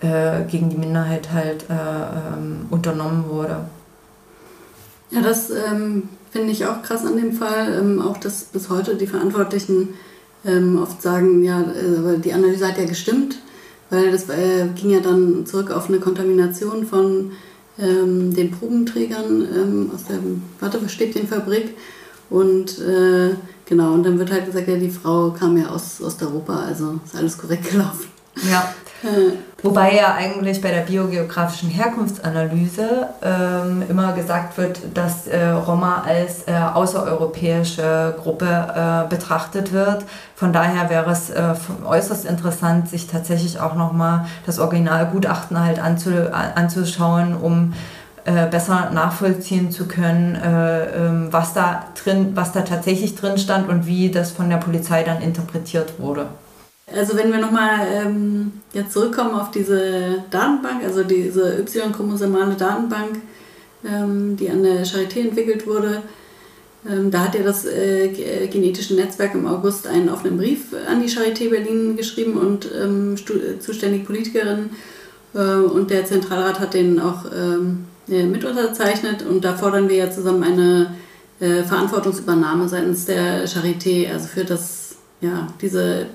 äh, 0.00 0.44
gegen 0.50 0.70
die 0.70 0.76
Minderheit 0.76 1.32
halt 1.32 1.64
äh, 1.68 1.72
ähm, 1.72 2.66
unternommen 2.70 3.24
wurde. 3.28 3.60
Ja, 5.10 5.22
das 5.22 5.50
ähm, 5.50 6.08
finde 6.30 6.50
ich 6.50 6.66
auch 6.66 6.82
krass 6.82 7.06
an 7.06 7.16
dem 7.16 7.32
Fall. 7.32 7.78
Ähm, 7.78 8.00
auch, 8.00 8.18
dass 8.18 8.44
bis 8.44 8.68
heute 8.68 8.96
die 8.96 9.06
Verantwortlichen 9.06 9.94
ähm, 10.44 10.78
oft 10.80 11.00
sagen, 11.00 11.42
ja, 11.42 11.60
äh, 11.60 12.18
die 12.18 12.32
Analyse 12.32 12.68
hat 12.68 12.78
ja 12.78 12.84
gestimmt, 12.84 13.38
weil 13.90 14.10
das 14.12 14.28
äh, 14.28 14.66
ging 14.74 14.90
ja 14.90 15.00
dann 15.00 15.46
zurück 15.46 15.70
auf 15.70 15.88
eine 15.88 15.98
Kontamination 15.98 16.86
von 16.86 17.32
ähm, 17.78 18.34
den 18.34 18.50
Probenträgern 18.50 19.48
ähm, 19.54 19.90
aus 19.94 20.04
der 20.04 20.18
Wattestäbchenfabrik. 20.60 21.74
Und 22.30 22.78
äh, 22.78 23.34
genau, 23.64 23.92
und 23.92 24.04
dann 24.04 24.18
wird 24.18 24.30
halt 24.30 24.46
gesagt, 24.46 24.68
ja, 24.68 24.76
die 24.76 24.90
Frau 24.90 25.30
kam 25.30 25.56
ja 25.56 25.68
aus 25.68 26.00
Osteuropa, 26.00 26.60
also 26.66 27.00
ist 27.04 27.16
alles 27.16 27.38
korrekt 27.38 27.70
gelaufen. 27.70 28.06
Ja. 28.50 28.74
Äh. 29.02 29.32
Wobei 29.60 29.96
ja 29.96 30.14
eigentlich 30.14 30.60
bei 30.60 30.70
der 30.70 30.82
biogeografischen 30.82 31.68
Herkunftsanalyse 31.68 33.08
ähm, 33.22 33.82
immer 33.88 34.12
gesagt 34.12 34.56
wird, 34.56 34.78
dass 34.94 35.26
äh, 35.26 35.48
Roma 35.48 36.04
als 36.06 36.46
äh, 36.46 36.52
außereuropäische 36.74 38.14
Gruppe 38.22 38.46
äh, 38.46 39.08
betrachtet 39.08 39.72
wird. 39.72 40.04
Von 40.36 40.52
daher 40.52 40.90
wäre 40.90 41.10
es 41.10 41.30
äh, 41.30 41.54
äußerst 41.84 42.24
interessant, 42.24 42.88
sich 42.88 43.08
tatsächlich 43.08 43.58
auch 43.58 43.74
nochmal 43.74 44.26
das 44.46 44.60
Originalgutachten 44.60 45.58
halt 45.58 45.80
anzu, 45.80 46.10
anzuschauen, 46.32 47.36
um 47.36 47.72
äh, 47.72 47.97
besser 48.50 48.90
nachvollziehen 48.92 49.70
zu 49.70 49.86
können, 49.86 50.34
äh, 50.34 51.06
ähm, 51.06 51.28
was 51.30 51.54
da 51.54 51.86
drin, 52.02 52.32
was 52.34 52.52
da 52.52 52.62
tatsächlich 52.62 53.14
drin 53.14 53.38
stand 53.38 53.68
und 53.68 53.86
wie 53.86 54.10
das 54.10 54.32
von 54.32 54.50
der 54.50 54.56
Polizei 54.56 55.02
dann 55.02 55.22
interpretiert 55.22 55.98
wurde. 55.98 56.26
Also 56.94 57.16
wenn 57.16 57.30
wir 57.30 57.38
nochmal 57.38 57.86
ähm, 57.92 58.52
jetzt 58.72 58.92
zurückkommen 58.92 59.34
auf 59.34 59.50
diese 59.50 60.24
Datenbank, 60.30 60.82
also 60.84 61.04
diese 61.04 61.58
Y-chromosomale 61.58 62.54
Datenbank, 62.54 63.20
ähm, 63.84 64.36
die 64.36 64.48
an 64.48 64.62
der 64.62 64.84
Charité 64.86 65.20
entwickelt 65.20 65.66
wurde, 65.66 66.02
ähm, 66.88 67.10
da 67.10 67.24
hat 67.24 67.34
ja 67.34 67.42
das 67.42 67.66
äh, 67.66 68.08
genetische 68.50 68.94
Netzwerk 68.94 69.34
im 69.34 69.46
August 69.46 69.86
einen 69.86 70.08
offenen 70.08 70.38
Brief 70.38 70.74
an 70.88 71.02
die 71.02 71.08
Charité 71.08 71.50
Berlin 71.50 71.96
geschrieben 71.96 72.38
und 72.38 72.68
ähm, 72.74 73.16
zuständige 73.60 74.04
Politikerin 74.04 74.70
äh, 75.34 75.38
und 75.38 75.90
der 75.90 76.06
Zentralrat 76.06 76.60
hat 76.60 76.74
den 76.74 77.00
auch 77.00 77.26
ähm, 77.26 77.84
äh, 78.10 78.24
mit 78.24 78.44
unterzeichnet 78.44 79.22
und 79.22 79.44
da 79.44 79.56
fordern 79.56 79.88
wir 79.88 79.96
ja 79.96 80.10
zusammen 80.10 80.42
eine 80.42 80.94
äh, 81.40 81.62
Verantwortungsübernahme 81.62 82.68
seitens 82.68 83.04
der 83.04 83.46
Charité, 83.46 84.10
also 84.12 84.26
für 84.26 84.44
das, 84.44 84.96
ja, 85.20 85.48
diese 85.60 86.06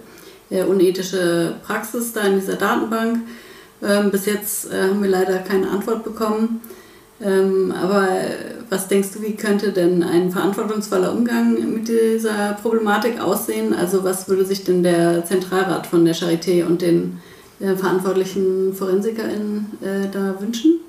äh, 0.49 0.63
unethische 0.63 1.55
Praxis 1.65 2.13
da 2.13 2.21
in 2.21 2.39
dieser 2.39 2.55
Datenbank. 2.55 3.19
Ähm, 3.81 4.11
bis 4.11 4.25
jetzt 4.25 4.71
äh, 4.71 4.89
haben 4.89 5.01
wir 5.01 5.09
leider 5.09 5.39
keine 5.39 5.69
Antwort 5.69 6.03
bekommen. 6.03 6.61
Ähm, 7.21 7.71
aber 7.71 8.07
was 8.69 8.87
denkst 8.87 9.09
du, 9.13 9.21
wie 9.21 9.35
könnte 9.35 9.71
denn 9.71 10.03
ein 10.03 10.31
verantwortungsvoller 10.31 11.13
Umgang 11.13 11.73
mit 11.73 11.87
dieser 11.87 12.53
Problematik 12.61 13.21
aussehen? 13.21 13.73
Also 13.73 14.03
was 14.03 14.27
würde 14.27 14.45
sich 14.45 14.63
denn 14.63 14.83
der 14.83 15.25
Zentralrat 15.25 15.87
von 15.87 16.05
der 16.05 16.15
Charité 16.15 16.65
und 16.65 16.81
den 16.81 17.19
äh, 17.59 17.75
verantwortlichen 17.75 18.73
ForensikerInnen 18.73 19.77
äh, 19.81 20.09
da 20.11 20.35
wünschen? 20.39 20.79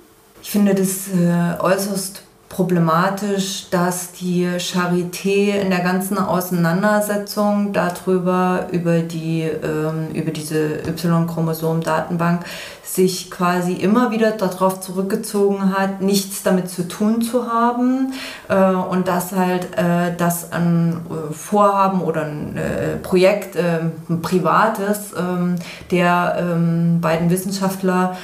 Ich 0.44 0.50
finde 0.50 0.74
das 0.74 1.08
äh, 1.08 1.58
äußerst 1.58 2.22
problematisch, 2.54 3.68
dass 3.70 4.12
die 4.12 4.46
Charité 4.58 5.60
in 5.60 5.70
der 5.70 5.80
ganzen 5.80 6.18
Auseinandersetzung 6.18 7.72
darüber, 7.72 8.68
über, 8.70 9.00
die, 9.00 9.42
ähm, 9.42 10.10
über 10.14 10.30
diese 10.30 10.76
Y-Chromosom-Datenbank, 10.86 12.44
sich 12.84 13.28
quasi 13.28 13.72
immer 13.72 14.12
wieder 14.12 14.30
darauf 14.30 14.80
zurückgezogen 14.80 15.76
hat, 15.76 16.00
nichts 16.00 16.44
damit 16.44 16.70
zu 16.70 16.86
tun 16.86 17.22
zu 17.22 17.52
haben 17.52 18.12
äh, 18.48 18.54
und 18.54 19.08
dass 19.08 19.32
halt 19.32 19.76
äh, 19.76 20.14
das 20.16 20.52
ein 20.52 21.00
äh, 21.10 21.32
Vorhaben 21.34 22.02
oder 22.02 22.22
ein 22.22 22.54
Projekt, 23.02 23.56
ein 23.56 24.22
privates, 24.22 25.12
ähm, 25.18 25.56
der 25.90 26.36
ähm, 26.38 27.00
beiden 27.00 27.30
Wissenschaftler 27.30 28.16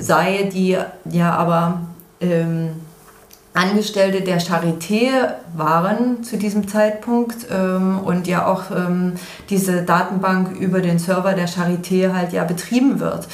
sei, 0.00 0.48
die 0.50 0.78
ja 1.10 1.34
aber 1.34 1.80
Angestellte 3.58 4.20
der 4.20 4.40
Charité 4.40 5.08
waren 5.56 6.22
zu 6.22 6.36
diesem 6.36 6.68
Zeitpunkt 6.68 7.46
ähm, 7.50 7.98
und 7.98 8.28
ja 8.28 8.46
auch 8.46 8.70
ähm, 8.70 9.14
diese 9.50 9.82
Datenbank 9.82 10.56
über 10.56 10.80
den 10.80 11.00
Server 11.00 11.32
der 11.32 11.48
Charité 11.48 12.12
halt 12.12 12.32
ja 12.32 12.44
betrieben 12.44 13.00
wird. 13.00 13.26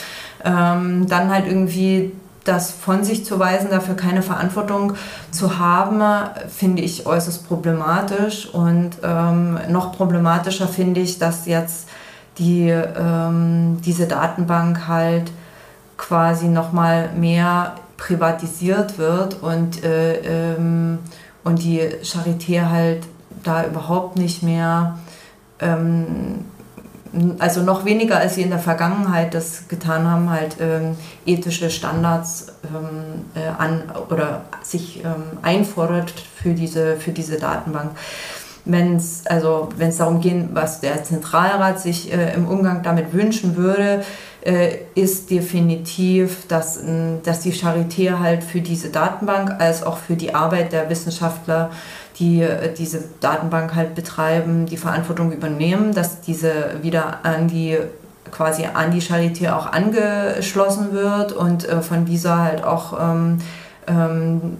Ähm, 0.42 1.06
dann 1.08 1.28
halt 1.30 1.46
irgendwie 1.46 2.12
das 2.44 2.70
von 2.70 3.04
sich 3.04 3.24
zu 3.24 3.38
weisen, 3.38 3.68
dafür 3.70 3.96
keine 3.96 4.22
Verantwortung 4.22 4.94
zu 5.30 5.58
haben, 5.58 6.02
finde 6.48 6.82
ich 6.82 7.06
äußerst 7.06 7.46
problematisch. 7.46 8.46
Und 8.46 8.92
ähm, 9.02 9.58
noch 9.68 9.92
problematischer 9.92 10.68
finde 10.68 11.00
ich, 11.00 11.18
dass 11.18 11.46
jetzt 11.46 11.88
die, 12.38 12.68
ähm, 12.68 13.78
diese 13.84 14.06
Datenbank 14.06 14.88
halt 14.88 15.30
quasi 15.96 16.46
nochmal 16.46 17.10
mehr 17.16 17.74
privatisiert 17.96 18.98
wird 18.98 19.42
und, 19.42 19.84
äh, 19.84 20.54
ähm, 20.54 20.98
und 21.44 21.62
die 21.62 21.80
Charité 22.02 22.68
halt 22.68 23.06
da 23.42 23.64
überhaupt 23.64 24.16
nicht 24.16 24.42
mehr, 24.42 24.98
ähm, 25.60 26.46
also 27.38 27.62
noch 27.62 27.84
weniger 27.84 28.18
als 28.18 28.34
sie 28.34 28.42
in 28.42 28.50
der 28.50 28.58
Vergangenheit 28.58 29.34
das 29.34 29.68
getan 29.68 30.10
haben, 30.10 30.30
halt 30.30 30.56
ähm, 30.60 30.96
ethische 31.24 31.70
Standards 31.70 32.48
ähm, 32.64 33.26
äh, 33.40 33.46
an 33.56 33.84
oder 34.10 34.46
sich 34.62 35.04
ähm, 35.04 35.38
einfordert 35.42 36.10
für 36.10 36.54
diese, 36.54 36.96
für 36.96 37.12
diese 37.12 37.38
Datenbank. 37.38 37.92
Wenn 38.64 38.96
es 38.96 39.26
also 39.26 39.68
darum 39.76 40.20
geht, 40.20 40.54
was 40.54 40.80
der 40.80 41.04
Zentralrat 41.04 41.80
sich 41.80 42.12
äh, 42.12 42.34
im 42.34 42.48
Umgang 42.48 42.82
damit 42.82 43.12
wünschen 43.12 43.56
würde, 43.56 44.02
äh, 44.44 44.76
ist 44.94 45.30
definitiv, 45.30 46.46
dass, 46.48 46.78
dass 47.22 47.40
die 47.40 47.52
Charité 47.52 48.18
halt 48.18 48.44
für 48.44 48.60
diese 48.60 48.90
Datenbank 48.90 49.50
als 49.58 49.82
auch 49.82 49.96
für 49.96 50.16
die 50.16 50.34
Arbeit 50.34 50.72
der 50.72 50.90
Wissenschaftler, 50.90 51.70
die 52.18 52.42
äh, 52.42 52.72
diese 52.74 53.04
Datenbank 53.20 53.74
halt 53.74 53.94
betreiben, 53.94 54.66
die 54.66 54.76
Verantwortung 54.76 55.32
übernehmen, 55.32 55.94
dass 55.94 56.20
diese 56.20 56.82
wieder 56.82 57.20
an 57.24 57.48
die 57.48 57.78
quasi 58.30 58.66
an 58.66 58.90
die 58.90 59.00
Charité 59.00 59.54
auch 59.54 59.72
angeschlossen 59.72 60.92
wird 60.92 61.32
und 61.32 61.68
äh, 61.68 61.80
von 61.80 62.04
dieser 62.04 62.38
halt 62.38 62.64
auch 62.64 62.98
ähm, 63.00 63.38
ähm, 63.86 64.58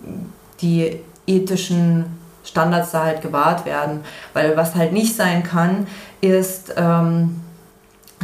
die 0.60 1.00
ethischen 1.26 2.06
Standards 2.44 2.92
da 2.92 3.04
halt 3.04 3.20
gewahrt 3.20 3.66
werden. 3.66 4.00
Weil 4.32 4.56
was 4.56 4.74
halt 4.74 4.92
nicht 4.92 5.16
sein 5.16 5.42
kann, 5.42 5.86
ist, 6.20 6.74
ähm, 6.76 7.40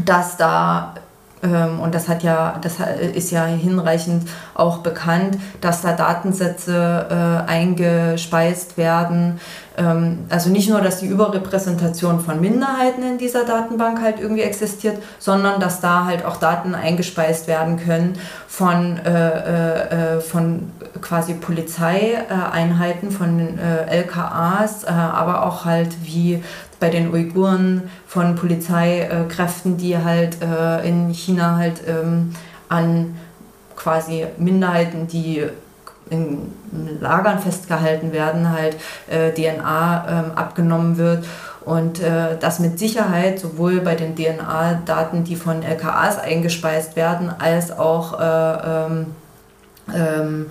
dass 0.04 0.36
da 0.36 0.94
und 1.42 1.94
das 1.94 2.08
hat 2.08 2.22
ja, 2.22 2.58
das 2.60 2.74
ist 3.14 3.30
ja 3.30 3.46
hinreichend 3.46 4.28
auch 4.54 4.78
bekannt, 4.78 5.38
dass 5.60 5.80
da 5.80 5.92
Datensätze 5.92 7.06
äh, 7.10 7.50
eingespeist 7.50 8.76
werden. 8.76 9.40
Ähm, 9.78 10.26
also 10.28 10.50
nicht 10.50 10.68
nur, 10.68 10.80
dass 10.80 11.00
die 11.00 11.06
Überrepräsentation 11.06 12.20
von 12.20 12.40
Minderheiten 12.40 13.02
in 13.02 13.18
dieser 13.18 13.44
Datenbank 13.44 14.02
halt 14.02 14.20
irgendwie 14.20 14.42
existiert, 14.42 14.98
sondern 15.18 15.60
dass 15.60 15.80
da 15.80 16.04
halt 16.04 16.24
auch 16.24 16.36
Daten 16.36 16.74
eingespeist 16.74 17.46
werden 17.48 17.78
können 17.78 18.18
von, 18.46 18.98
äh, 18.98 20.16
äh, 20.16 20.20
von 20.20 20.70
quasi 21.00 21.34
Polizeieinheiten, 21.34 23.10
von 23.10 23.58
äh, 23.58 23.86
LKAs, 24.00 24.84
äh, 24.84 24.88
aber 24.88 25.46
auch 25.46 25.64
halt 25.64 25.96
wie 26.04 26.42
bei 26.80 26.88
den 26.88 27.12
Uiguren 27.12 27.90
von 28.06 28.34
Polizeikräften, 28.34 29.76
die 29.76 29.98
halt 29.98 30.38
äh, 30.42 30.88
in 30.88 31.10
China 31.10 31.56
halt 31.56 31.82
ähm, 31.86 32.34
an 32.68 33.16
quasi 33.76 34.26
Minderheiten, 34.38 35.06
die 35.06 35.44
in 36.10 36.52
Lagern 37.00 37.38
festgehalten 37.38 38.12
werden, 38.12 38.50
halt 38.50 38.76
äh, 39.08 39.30
DNA 39.30 40.06
ähm, 40.08 40.32
abgenommen 40.34 40.96
wird. 40.96 41.24
Und 41.64 42.00
äh, 42.00 42.36
das 42.40 42.58
mit 42.58 42.78
Sicherheit 42.78 43.38
sowohl 43.38 43.80
bei 43.80 43.94
den 43.94 44.16
DNA-Daten, 44.16 45.24
die 45.24 45.36
von 45.36 45.62
LKAs 45.62 46.18
eingespeist 46.18 46.96
werden, 46.96 47.30
als 47.38 47.70
auch 47.70 48.18
äh, 48.18 48.24
ähm, 48.24 49.06
ähm, 49.94 50.46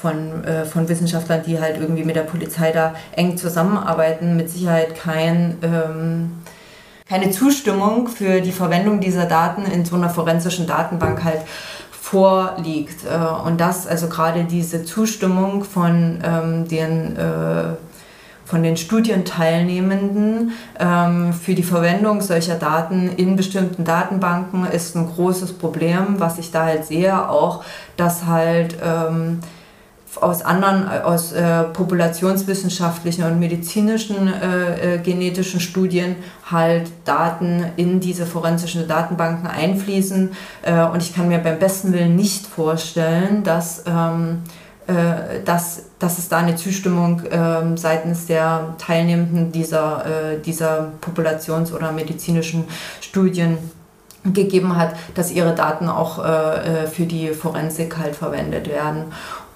von, 0.00 0.44
äh, 0.44 0.64
von 0.64 0.88
Wissenschaftlern, 0.88 1.42
die 1.46 1.60
halt 1.60 1.78
irgendwie 1.78 2.04
mit 2.04 2.16
der 2.16 2.22
Polizei 2.22 2.72
da 2.72 2.94
eng 3.12 3.36
zusammenarbeiten, 3.36 4.36
mit 4.36 4.50
Sicherheit 4.50 4.94
kein, 4.94 5.58
ähm, 5.62 6.32
keine 7.08 7.30
Zustimmung 7.30 8.08
für 8.08 8.40
die 8.40 8.52
Verwendung 8.52 9.00
dieser 9.00 9.26
Daten 9.26 9.64
in 9.64 9.84
so 9.84 9.96
einer 9.96 10.10
forensischen 10.10 10.66
Datenbank 10.66 11.24
halt 11.24 11.42
vorliegt. 11.90 13.04
Äh, 13.04 13.46
und 13.46 13.60
das, 13.60 13.86
also 13.86 14.08
gerade 14.08 14.44
diese 14.44 14.84
Zustimmung 14.84 15.64
von 15.64 16.18
ähm, 16.22 16.68
den 16.68 17.16
äh, 17.16 17.74
von 18.44 18.62
den 18.62 18.76
Studienteilnehmenden 18.76 20.52
ähm, 20.78 21.32
für 21.32 21.54
die 21.54 21.62
Verwendung 21.62 22.20
solcher 22.20 22.56
Daten 22.56 23.08
in 23.08 23.36
bestimmten 23.36 23.84
Datenbanken 23.84 24.66
ist 24.66 24.94
ein 24.96 25.08
großes 25.08 25.54
Problem, 25.54 26.16
was 26.20 26.38
ich 26.38 26.50
da 26.50 26.64
halt 26.64 26.84
sehe, 26.84 27.28
auch 27.28 27.64
dass 27.96 28.26
halt 28.26 28.76
ähm, 28.84 29.40
aus 30.20 30.42
anderen, 30.42 30.88
aus 30.88 31.32
äh, 31.32 31.64
populationswissenschaftlichen 31.64 33.24
und 33.24 33.38
medizinischen 33.38 34.28
äh, 34.28 34.94
äh, 34.94 34.98
genetischen 34.98 35.60
Studien 35.60 36.16
halt 36.50 36.90
Daten 37.04 37.64
in 37.76 38.00
diese 38.00 38.26
forensischen 38.26 38.86
Datenbanken 38.86 39.46
einfließen. 39.46 40.30
Äh, 40.62 40.84
und 40.84 41.02
ich 41.02 41.14
kann 41.14 41.28
mir 41.28 41.38
beim 41.38 41.58
besten 41.58 41.92
Willen 41.92 42.16
nicht 42.16 42.46
vorstellen, 42.46 43.42
dass 43.44 43.84
ähm, 43.86 44.42
äh, 44.86 45.42
dass, 45.42 45.86
dass 45.98 46.18
es 46.18 46.28
da 46.28 46.38
eine 46.38 46.56
Zustimmung 46.56 47.20
äh, 47.24 47.76
seitens 47.76 48.26
der 48.26 48.74
Teilnehmenden 48.76 49.50
dieser, 49.50 50.04
äh, 50.04 50.40
dieser 50.40 50.92
Populations- 51.00 51.72
oder 51.72 51.90
medizinischen 51.90 52.64
Studien 53.00 53.56
gegeben 54.24 54.76
hat, 54.76 54.94
dass 55.14 55.30
ihre 55.30 55.54
Daten 55.54 55.88
auch 55.88 56.22
äh, 56.22 56.84
äh, 56.84 56.86
für 56.86 57.04
die 57.04 57.28
Forensik 57.28 57.96
halt 57.98 58.14
verwendet 58.14 58.68
werden. 58.68 59.04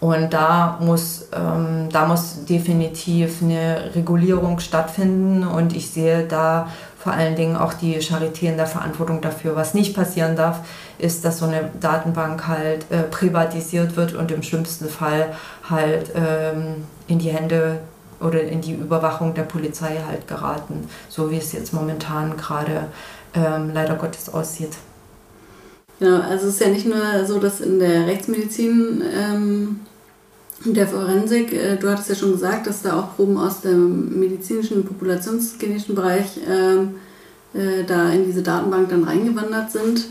Und 0.01 0.33
da 0.33 0.79
muss, 0.81 1.29
ähm, 1.33 1.89
da 1.91 2.07
muss 2.07 2.45
definitiv 2.45 3.43
eine 3.43 3.91
Regulierung 3.97 4.61
stattfinden 4.61 5.45
und 5.45 5.75
ich 5.75 5.91
sehe 5.91 6.25
da 6.25 6.69
vor 6.99 7.13
allen 7.13 7.35
Dingen 7.35 7.57
auch 7.57 7.75
die 7.75 7.97
Charité 7.99 8.45
in 8.45 8.57
der 8.57 8.67
Verantwortung 8.67 9.21
dafür. 9.21 9.57
Was 9.57 9.75
nicht 9.75 9.97
passieren 9.97 10.37
darf, 10.37 10.61
ist, 10.99 11.25
dass 11.25 11.39
so 11.39 11.47
eine 11.47 11.71
Datenbank 11.81 12.47
halt 12.47 12.87
äh, 12.91 13.03
privatisiert 13.03 13.97
wird 13.97 14.15
und 14.15 14.31
im 14.31 14.43
schlimmsten 14.43 14.89
Fall 14.89 15.33
halt 15.69 16.13
ähm, 16.15 16.85
in 17.09 17.19
die 17.19 17.31
Hände 17.31 17.81
oder 18.21 18.43
in 18.43 18.61
die 18.61 18.75
Überwachung 18.75 19.35
der 19.35 19.45
Polizei 19.45 19.99
halt 20.07 20.27
geraten, 20.29 20.89
so 21.09 21.31
wie 21.31 21.39
es 21.39 21.53
jetzt 21.53 21.73
momentan 21.73 22.37
gerade 22.37 22.87
ähm, 23.35 23.71
leider 23.73 23.95
Gottes 23.95 24.33
aussieht. 24.33 24.77
Genau, 25.99 26.21
also 26.21 26.47
es 26.47 26.55
ist 26.55 26.61
ja 26.61 26.69
nicht 26.69 26.87
nur 26.87 27.25
so, 27.27 27.41
dass 27.41 27.61
in 27.61 27.81
der 27.81 28.07
Rechtsmedizin 28.07 29.03
ähm, 29.17 29.81
der 30.64 30.88
Forensik, 30.88 31.53
äh, 31.53 31.77
du 31.77 31.88
hattest 31.88 32.09
ja 32.09 32.14
schon 32.14 32.33
gesagt, 32.33 32.66
dass 32.66 32.83
da 32.83 32.99
auch 32.99 33.16
Proben 33.16 33.37
aus 33.38 33.61
dem 33.61 34.18
medizinischen, 34.18 34.85
populationsgenetischen 34.85 35.94
Bereich 35.94 36.40
ähm, 36.49 36.97
äh, 37.55 37.85
da 37.87 38.11
in 38.11 38.25
diese 38.25 38.42
Datenbank 38.42 38.88
dann 38.88 39.05
reingewandert 39.05 39.71
sind. 39.71 40.07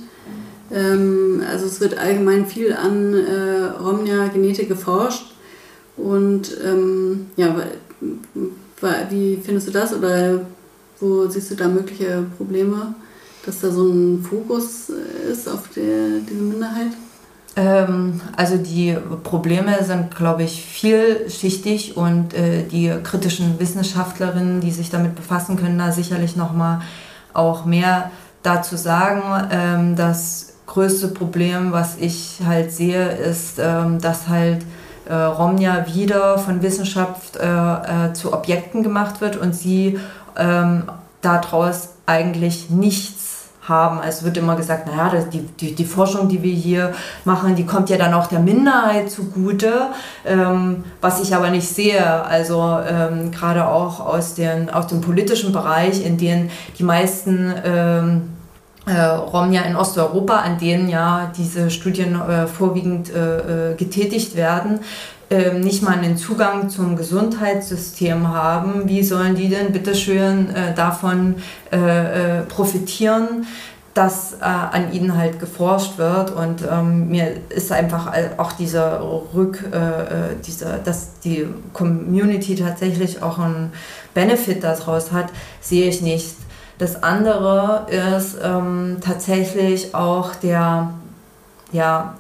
Ähm, 0.71 1.43
also 1.49 1.65
es 1.65 1.79
wird 1.81 1.97
allgemein 1.97 2.45
viel 2.45 2.73
an 2.73 3.13
äh, 3.13 3.65
Romnia-Genetik 3.81 4.69
geforscht. 4.69 5.33
Und 5.97 6.55
ähm, 6.63 7.27
ja, 7.35 7.55
wie 9.09 9.37
findest 9.43 9.67
du 9.67 9.71
das 9.71 9.93
oder 9.93 10.45
wo 10.99 11.27
siehst 11.27 11.49
du 11.49 11.55
da 11.55 11.67
mögliche 11.67 12.23
Probleme, 12.37 12.93
dass 13.45 13.61
da 13.61 13.71
so 13.71 13.87
ein 13.89 14.23
Fokus 14.23 14.91
ist 15.31 15.49
auf 15.49 15.69
der, 15.75 16.19
diese 16.19 16.41
Minderheit? 16.41 16.91
Ähm, 17.57 18.21
also 18.37 18.57
die 18.57 18.95
Probleme 19.23 19.83
sind, 19.83 20.15
glaube 20.15 20.43
ich, 20.43 20.63
vielschichtig 20.63 21.97
und 21.97 22.33
äh, 22.35 22.63
die 22.63 22.93
kritischen 23.03 23.59
Wissenschaftlerinnen, 23.59 24.61
die 24.61 24.71
sich 24.71 24.91
damit 24.91 25.15
befassen, 25.15 25.57
können 25.57 25.79
da 25.79 25.91
sicherlich 25.91 26.35
noch 26.35 26.53
mal 26.53 26.81
auch 27.33 27.65
mehr 27.65 28.11
dazu 28.43 28.77
sagen. 28.77 29.23
Ähm, 29.51 29.95
das 29.95 30.53
größte 30.67 31.07
Problem, 31.07 31.71
was 31.71 31.97
ich 31.97 32.39
halt 32.45 32.71
sehe, 32.71 33.09
ist, 33.09 33.57
ähm, 33.57 33.99
dass 33.99 34.27
halt 34.27 34.63
äh, 35.09 35.13
Romja 35.15 35.87
wieder 35.91 36.37
von 36.37 36.61
Wissenschaft 36.61 37.37
äh, 37.37 38.13
zu 38.13 38.33
Objekten 38.33 38.83
gemacht 38.83 39.19
wird 39.21 39.35
und 39.35 39.55
sie 39.55 39.99
daraus 41.21 41.89
eigentlich 42.05 42.69
nichts 42.69 43.16
haben. 43.67 43.99
Also 43.99 44.25
wird 44.25 44.37
immer 44.37 44.55
gesagt, 44.55 44.87
naja, 44.87 45.11
die, 45.31 45.41
die, 45.41 45.75
die 45.75 45.85
Forschung, 45.85 46.27
die 46.27 46.41
wir 46.41 46.53
hier 46.53 46.93
machen, 47.25 47.55
die 47.55 47.65
kommt 47.65 47.89
ja 47.89 47.97
dann 47.97 48.13
auch 48.13 48.27
der 48.27 48.39
Minderheit 48.39 49.09
zugute, 49.09 49.87
ähm, 50.25 50.83
was 51.01 51.21
ich 51.21 51.35
aber 51.35 51.49
nicht 51.49 51.67
sehe. 51.67 52.23
Also 52.25 52.79
ähm, 52.87 53.31
gerade 53.31 53.67
auch 53.67 53.99
aus, 53.99 54.35
den, 54.35 54.69
aus 54.69 54.87
dem 54.87 55.01
politischen 55.01 55.51
Bereich, 55.51 56.05
in 56.05 56.17
dem 56.17 56.49
die 56.77 56.83
meisten 56.83 57.53
ähm, 57.63 58.29
äh, 58.87 59.01
Romja 59.01 59.63
in 59.63 59.75
Osteuropa, 59.75 60.37
an 60.37 60.57
denen 60.57 60.87
ja 60.87 61.31
diese 61.37 61.69
Studien 61.69 62.19
äh, 62.21 62.47
vorwiegend 62.47 63.13
äh, 63.13 63.71
äh 63.71 63.75
getätigt 63.75 64.35
werden, 64.35 64.79
ähm, 65.29 65.59
nicht 65.59 65.83
mal 65.83 65.97
einen 65.97 66.15
Zugang 66.15 66.69
zum 66.69 66.95
Gesundheitssystem 66.95 68.29
haben, 68.29 68.87
wie 68.87 69.03
sollen 69.03 69.35
die 69.35 69.49
denn 69.49 69.73
bitteschön 69.73 70.55
äh, 70.55 70.73
davon 70.73 71.35
äh, 71.71 72.39
äh, 72.39 72.41
profitieren, 72.43 73.45
dass 73.93 74.39
an 74.39 74.93
ihnen 74.93 75.17
halt 75.17 75.39
geforscht 75.39 75.97
wird 75.97 76.29
und 76.29 76.61
ähm, 76.71 77.09
mir 77.09 77.31
ist 77.49 77.71
einfach 77.71 78.13
auch 78.37 78.51
dieser 78.51 79.01
Rück, 79.33 79.63
dieser, 80.45 80.77
dass 80.77 81.19
die 81.21 81.47
Community 81.73 82.55
tatsächlich 82.55 83.23
auch 83.23 83.39
einen 83.39 83.73
Benefit 84.13 84.63
daraus 84.63 85.11
hat, 85.11 85.29
sehe 85.61 85.89
ich 85.89 86.03
nicht. 86.03 86.35
Das 86.77 87.01
andere 87.01 87.87
ist 87.89 88.37
ähm, 88.43 88.97
tatsächlich 89.01 89.95
auch 89.95 90.35
der, 90.35 90.91
ja, 91.71 92.13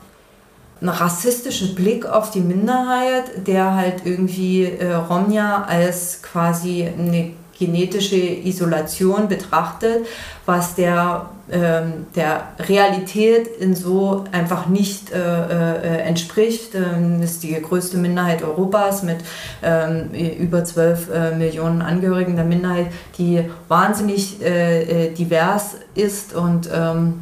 ein 0.81 0.89
rassistischer 0.89 1.73
Blick 1.73 2.05
auf 2.05 2.31
die 2.31 2.41
Minderheit, 2.41 3.47
der 3.47 3.75
halt 3.75 4.05
irgendwie 4.05 4.65
äh, 4.65 4.93
Romja 4.93 5.63
als 5.63 6.21
quasi 6.21 6.87
eine 6.87 7.31
genetische 7.57 8.15
Isolation 8.15 9.27
betrachtet, 9.27 10.05
was 10.45 10.75
der, 10.75 11.29
ähm, 11.51 12.05
der 12.15 12.43
Realität 12.59 13.47
in 13.59 13.75
so 13.75 14.25
einfach 14.31 14.67
nicht 14.67 15.11
äh, 15.11 15.17
äh, 15.17 15.97
entspricht. 16.01 16.75
Ähm, 16.75 17.21
ist 17.21 17.43
die 17.43 17.59
größte 17.59 17.97
Minderheit 17.97 18.43
Europas 18.43 19.03
mit 19.03 19.17
ähm, 19.63 20.11
über 20.11 20.63
12 20.63 21.09
äh, 21.09 21.35
Millionen 21.35 21.81
Angehörigen 21.81 22.35
der 22.35 22.45
Minderheit, 22.45 22.87
die 23.17 23.43
wahnsinnig 23.67 24.41
äh, 24.41 25.07
äh, 25.07 25.13
divers 25.13 25.75
ist 25.95 26.35
und 26.35 26.69
ähm, 26.71 27.21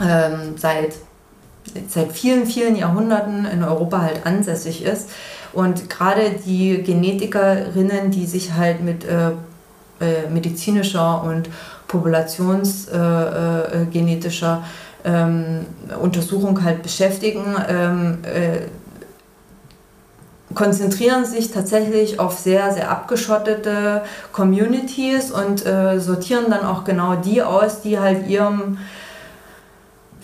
ähm, 0.00 0.54
seit 0.56 0.92
seit 1.88 2.12
vielen, 2.12 2.46
vielen 2.46 2.76
Jahrhunderten 2.76 3.46
in 3.46 3.64
Europa 3.64 4.02
halt 4.02 4.26
ansässig 4.26 4.84
ist. 4.84 5.08
Und 5.52 5.88
gerade 5.88 6.32
die 6.44 6.82
Genetikerinnen, 6.82 8.10
die 8.10 8.26
sich 8.26 8.52
halt 8.52 8.82
mit 8.82 9.04
äh, 9.04 9.30
äh, 10.00 10.28
medizinischer 10.30 11.22
und 11.22 11.48
populationsgenetischer 11.88 14.54
äh, 14.54 14.58
äh 14.58 14.62
ähm, 15.06 15.66
Untersuchung 16.00 16.62
halt 16.64 16.82
beschäftigen, 16.82 17.44
ähm, 17.68 18.18
äh, 18.24 18.58
konzentrieren 20.54 21.24
sich 21.24 21.52
tatsächlich 21.52 22.18
auf 22.18 22.38
sehr, 22.38 22.72
sehr 22.72 22.90
abgeschottete 22.90 24.02
Communities 24.32 25.30
und 25.30 25.64
äh, 25.64 26.00
sortieren 26.00 26.46
dann 26.50 26.64
auch 26.64 26.84
genau 26.84 27.16
die 27.16 27.42
aus, 27.42 27.82
die 27.82 27.98
halt 27.98 28.28
ihrem 28.28 28.78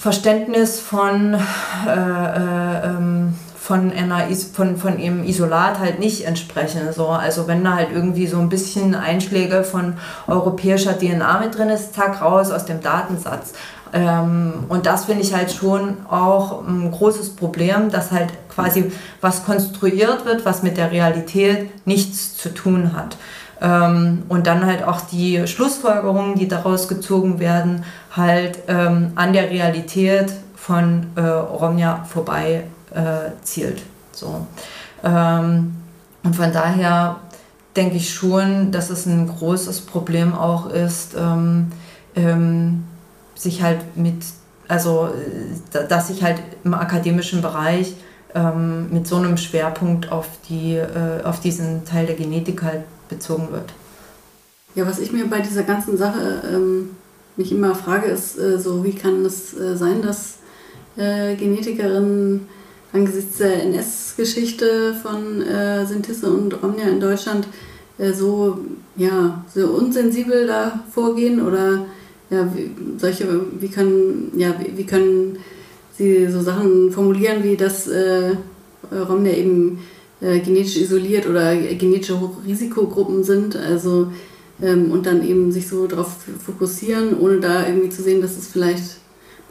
Verständnis 0.03 0.81
von, 0.81 1.35
äh, 1.35 1.89
äh, 1.89 2.87
ähm, 2.87 3.35
von, 3.57 3.93
einer 3.93 4.27
von, 4.53 4.77
von 4.77 4.99
ihrem 4.99 5.23
Isolat 5.23 5.79
halt 5.79 6.01
nicht 6.01 6.27
entsprechen. 6.27 6.93
So. 6.93 7.07
Also 7.07 7.47
wenn 7.47 7.63
da 7.63 7.77
halt 7.77 7.91
irgendwie 7.95 8.27
so 8.27 8.41
ein 8.41 8.49
bisschen 8.49 8.97
Einschläge 8.97 9.63
von 9.63 9.95
europäischer 10.27 10.99
DNA 10.99 11.39
mit 11.39 11.57
drin 11.57 11.69
ist, 11.69 11.95
zack, 11.95 12.21
raus 12.21 12.51
aus 12.51 12.65
dem 12.65 12.81
Datensatz. 12.81 13.53
Ähm, 13.93 14.65
und 14.69 14.87
das 14.87 15.05
finde 15.05 15.23
ich 15.23 15.35
halt 15.35 15.53
schon 15.53 15.99
auch 16.11 16.67
ein 16.67 16.91
großes 16.91 17.37
Problem, 17.37 17.93
dass 17.93 18.11
halt 18.11 18.31
quasi 18.53 18.91
was 19.21 19.45
konstruiert 19.45 20.25
wird, 20.25 20.45
was 20.45 20.65
mit 20.65 20.79
der 20.79 20.91
Realität 20.91 21.87
nichts 21.87 22.37
zu 22.37 22.53
tun 22.53 22.93
hat. 22.97 23.17
Ähm, 23.63 24.25
und 24.29 24.49
dann 24.49 24.67
halt 24.67 24.83
auch 24.83 25.03
die 25.03 25.47
Schlussfolgerungen, 25.47 26.35
die 26.35 26.49
daraus 26.49 26.89
gezogen 26.89 27.39
werden, 27.39 27.85
halt 28.13 28.59
ähm, 28.69 29.13
an 29.15 29.33
der 29.33 29.51
Realität 29.51 30.33
von 30.55 31.07
äh, 31.17 31.21
Romja 31.21 32.05
vorbei 32.05 32.65
äh, 32.95 33.31
zielt. 33.43 33.83
So. 34.13 34.47
Ähm, 35.03 35.75
und 36.23 36.37
von 36.37 36.53
daher 36.53 37.17
denke 37.75 37.97
ich 37.97 38.13
schon, 38.13 38.71
dass 38.71 38.91
es 38.91 39.07
ein 39.07 39.27
großes 39.27 39.83
Problem 39.83 40.35
auch 40.35 40.71
ist, 40.71 41.15
ähm, 41.17 41.73
ähm, 42.15 42.85
sich 43.35 43.63
halt 43.63 43.97
mit, 43.97 44.23
also 44.69 45.09
dass 45.73 46.09
sich 46.09 46.23
halt 46.23 46.41
im 46.65 46.75
akademischen 46.75 47.43
Bereich 47.43 47.95
ähm, 48.35 48.91
mit 48.91 49.07
so 49.07 49.17
einem 49.17 49.37
Schwerpunkt 49.37 50.13
auf, 50.13 50.29
die, 50.49 50.77
äh, 50.77 51.23
auf 51.25 51.41
diesen 51.41 51.85
Teil 51.85 52.07
der 52.07 52.15
Genetik 52.15 52.63
halt 52.63 52.83
bezogen 53.09 53.51
wird. 53.51 53.73
Ja, 54.75 54.87
was 54.87 54.99
ich 54.99 55.13
mir 55.13 55.29
bei 55.29 55.41
dieser 55.41 55.65
ganzen 55.65 55.97
Sache 55.97 56.43
ähm, 56.51 56.91
mich 57.37 57.53
immer 57.53 57.75
frage, 57.75 58.09
ist 58.09 58.39
äh, 58.39 58.59
so, 58.59 58.85
wie 58.85 58.95
kann 58.95 59.25
es 59.25 59.59
äh, 59.59 59.77
sein, 59.77 60.03
dass 60.03 60.39
äh, 60.97 61.35
Genetikerinnen 61.37 62.47
angesichts 62.93 63.39
der 63.39 63.63
NS-Geschichte 63.65 64.95
von 64.95 65.41
äh, 65.43 65.87
Sintisse 65.87 66.31
und 66.31 66.63
Romnia 66.63 66.89
in 66.89 67.01
Deutschland 67.01 67.49
äh, 67.99 68.13
so, 68.13 68.59
ja, 68.97 69.45
so 69.53 69.69
unsensibel 69.69 70.47
da 70.47 70.85
vorgehen 70.91 71.41
oder 71.41 71.87
ja, 72.31 72.49
wie, 72.55 72.71
solche, 72.99 73.27
wie 73.59 73.69
können, 73.69 74.33
ja, 74.37 74.55
wie, 74.59 74.77
wie 74.77 74.87
können 74.87 75.39
sie 75.97 76.27
so 76.29 76.41
Sachen 76.41 76.91
formulieren, 76.91 77.43
wie 77.43 77.57
das 77.57 77.89
äh, 77.89 78.37
Romnia 78.91 79.33
eben 79.33 79.79
äh, 80.21 80.41
genetisch 80.41 80.77
isoliert 80.77 81.27
oder 81.27 81.55
genetische 81.57 82.21
Hochrisikogruppen 82.21 83.25
sind. 83.25 83.57
Also 83.57 84.13
und 84.63 85.07
dann 85.07 85.27
eben 85.27 85.51
sich 85.51 85.69
so 85.69 85.87
darauf 85.87 86.17
fokussieren, 86.45 87.19
ohne 87.19 87.41
da 87.41 87.67
irgendwie 87.67 87.91
zu 87.91 88.03
sehen, 88.03 88.23
dass 88.23 88.37
es 88.37 88.47
vielleicht 88.47 88.99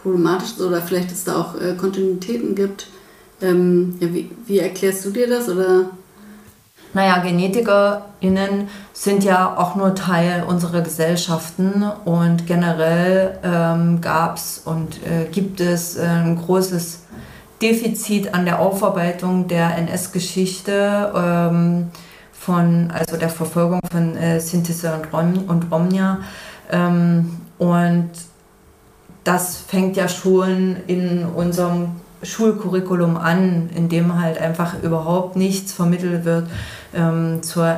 problematisch 0.01 0.51
ist 0.51 0.61
oder 0.61 0.81
vielleicht 0.81 1.11
es 1.11 1.23
da 1.23 1.39
auch 1.39 1.59
äh, 1.59 1.75
Kontinuitäten 1.75 2.55
gibt. 2.55 2.87
Ähm, 3.41 3.95
ja, 3.99 4.13
wie, 4.13 4.29
wie 4.45 4.59
erklärst 4.59 5.05
du 5.05 5.11
dir 5.11 5.27
das? 5.27 5.49
Oder? 5.49 5.91
Naja, 6.93 7.19
GenetikerInnen 7.19 8.67
sind 8.93 9.23
ja 9.23 9.57
auch 9.57 9.75
nur 9.75 9.95
Teil 9.95 10.43
unserer 10.47 10.81
Gesellschaften 10.81 11.85
und 12.03 12.47
generell 12.47 13.39
ähm, 13.43 14.01
gab 14.01 14.37
es 14.37 14.61
und 14.65 14.97
äh, 15.05 15.25
gibt 15.31 15.61
es 15.61 15.97
äh, 15.97 16.01
ein 16.01 16.35
großes 16.35 17.03
Defizit 17.61 18.33
an 18.33 18.45
der 18.45 18.59
Aufarbeitung 18.59 19.47
der 19.47 19.77
NS-Geschichte. 19.77 21.11
Ähm, 21.15 21.91
von, 22.41 22.89
also 22.91 23.17
der 23.17 23.29
Verfolgung 23.29 23.81
von 23.91 24.17
äh, 24.17 24.39
Sintese 24.39 24.91
und, 24.93 25.13
Rom, 25.13 25.45
und 25.47 25.71
Romnia. 25.71 26.19
Ähm, 26.71 27.37
und 27.59 28.09
das 29.23 29.57
fängt 29.57 29.95
ja 29.95 30.07
schon 30.07 30.77
in 30.87 31.23
unserem 31.25 31.97
Schulcurriculum 32.23 33.17
an, 33.17 33.69
in 33.75 33.89
dem 33.89 34.19
halt 34.19 34.39
einfach 34.39 34.81
überhaupt 34.81 35.35
nichts 35.35 35.71
vermittelt 35.71 36.25
wird 36.25 36.47
ähm, 36.95 37.43
zur 37.43 37.77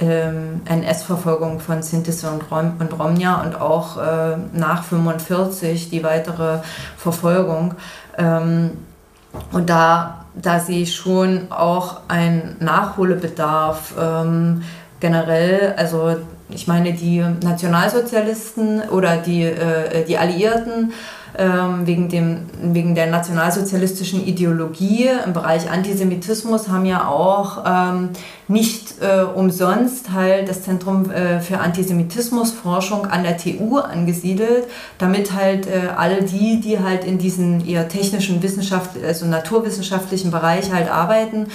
ähm, 0.00 0.62
NS-Verfolgung 0.64 1.60
von 1.60 1.84
Sintese 1.84 2.30
und, 2.30 2.50
Rom 2.50 2.72
und 2.80 2.98
Romnia 2.98 3.42
und 3.42 3.60
auch 3.60 3.96
äh, 3.96 4.38
nach 4.52 4.82
45 4.82 5.90
die 5.90 6.02
weitere 6.02 6.58
Verfolgung. 6.96 7.74
Ähm, 8.18 8.72
und 9.52 9.70
da 9.70 10.21
da 10.34 10.60
sehe 10.60 10.82
ich 10.82 10.94
schon 10.94 11.50
auch 11.50 12.00
einen 12.08 12.56
Nachholbedarf 12.60 13.94
ähm, 14.00 14.62
generell. 15.00 15.74
Also 15.76 16.16
ich 16.48 16.66
meine, 16.66 16.92
die 16.92 17.24
Nationalsozialisten 17.42 18.82
oder 18.88 19.16
die, 19.18 19.42
äh, 19.42 20.04
die 20.04 20.18
Alliierten 20.18 20.92
wegen, 21.34 22.08
dem, 22.08 22.40
wegen 22.60 22.94
der 22.94 23.06
nationalsozialistischen 23.06 24.26
Ideologie 24.26 25.08
im 25.24 25.32
Bereich 25.32 25.70
Antisemitismus 25.70 26.68
haben 26.68 26.84
ja 26.84 27.08
auch 27.08 27.64
ähm, 27.66 28.10
nicht 28.48 29.00
äh, 29.00 29.22
umsonst 29.22 30.12
halt 30.12 30.48
das 30.48 30.62
Zentrum 30.62 31.10
äh, 31.10 31.40
für 31.40 31.58
Antisemitismusforschung 31.58 33.06
an 33.06 33.22
der 33.22 33.38
TU 33.38 33.78
angesiedelt, 33.78 34.66
damit 34.98 35.32
halt 35.32 35.66
äh, 35.66 35.88
alle 35.96 36.22
die, 36.22 36.60
die 36.60 36.80
halt 36.80 37.04
in 37.04 37.18
diesen 37.18 37.66
eher 37.66 37.88
technischen 37.88 38.42
Wissenschaft, 38.42 38.90
also 39.02 39.26
naturwissenschaftlichen 39.26 40.30
Bereich 40.30 40.72
halt 40.72 40.90
arbeiten, 40.90 41.46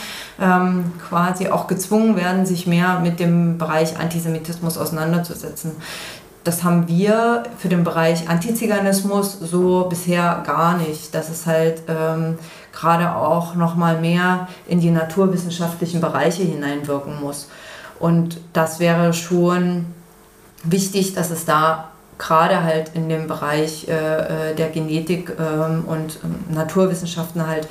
ähm, 0.42 0.92
quasi 1.08 1.50
auch 1.50 1.68
gezwungen 1.68 2.16
werden, 2.16 2.46
sich 2.46 2.68
mehr 2.68 3.00
mit 3.00 3.20
dem 3.20 3.58
Bereich 3.58 4.00
Antisemitismus 4.00 4.78
auseinanderzusetzen. 4.78 5.72
Das 6.48 6.64
haben 6.64 6.88
wir 6.88 7.43
für 7.58 7.68
den 7.68 7.84
Bereich 7.84 8.30
Antiziganismus 8.30 9.38
so 9.38 9.88
bisher 9.89 10.43
gar 10.48 10.78
nicht. 10.78 11.14
Das 11.14 11.30
ist 11.30 11.45
halt 11.45 11.82
ähm, 11.89 12.39
gerade 12.72 13.14
auch 13.18 13.56
noch 13.56 13.76
mal 13.76 14.00
mehr 14.00 14.48
in 14.66 14.80
die 14.80 14.89
naturwissenschaftlichen 14.89 16.00
Bereiche 16.00 16.43
hineinwirken 16.43 17.20
muss. 17.20 17.50
Und 18.00 18.39
das 18.54 18.80
wäre 18.80 19.12
schon 19.12 19.88
wichtig, 20.64 21.14
dass 21.14 21.32
es 21.32 21.43
da 21.43 21.89
gerade 22.18 22.64
halt 22.64 22.91
in 22.93 23.10
dem 23.10 23.28
Bereich 23.28 23.89
äh, 23.89 24.52
äh 24.52 24.56
der 24.56 24.70
Genetik 24.70 25.34
ähm, 25.38 25.84
und 25.86 26.20
ähm, 26.24 26.56
Naturwissenschaften 26.56 27.45
halt 27.45 27.68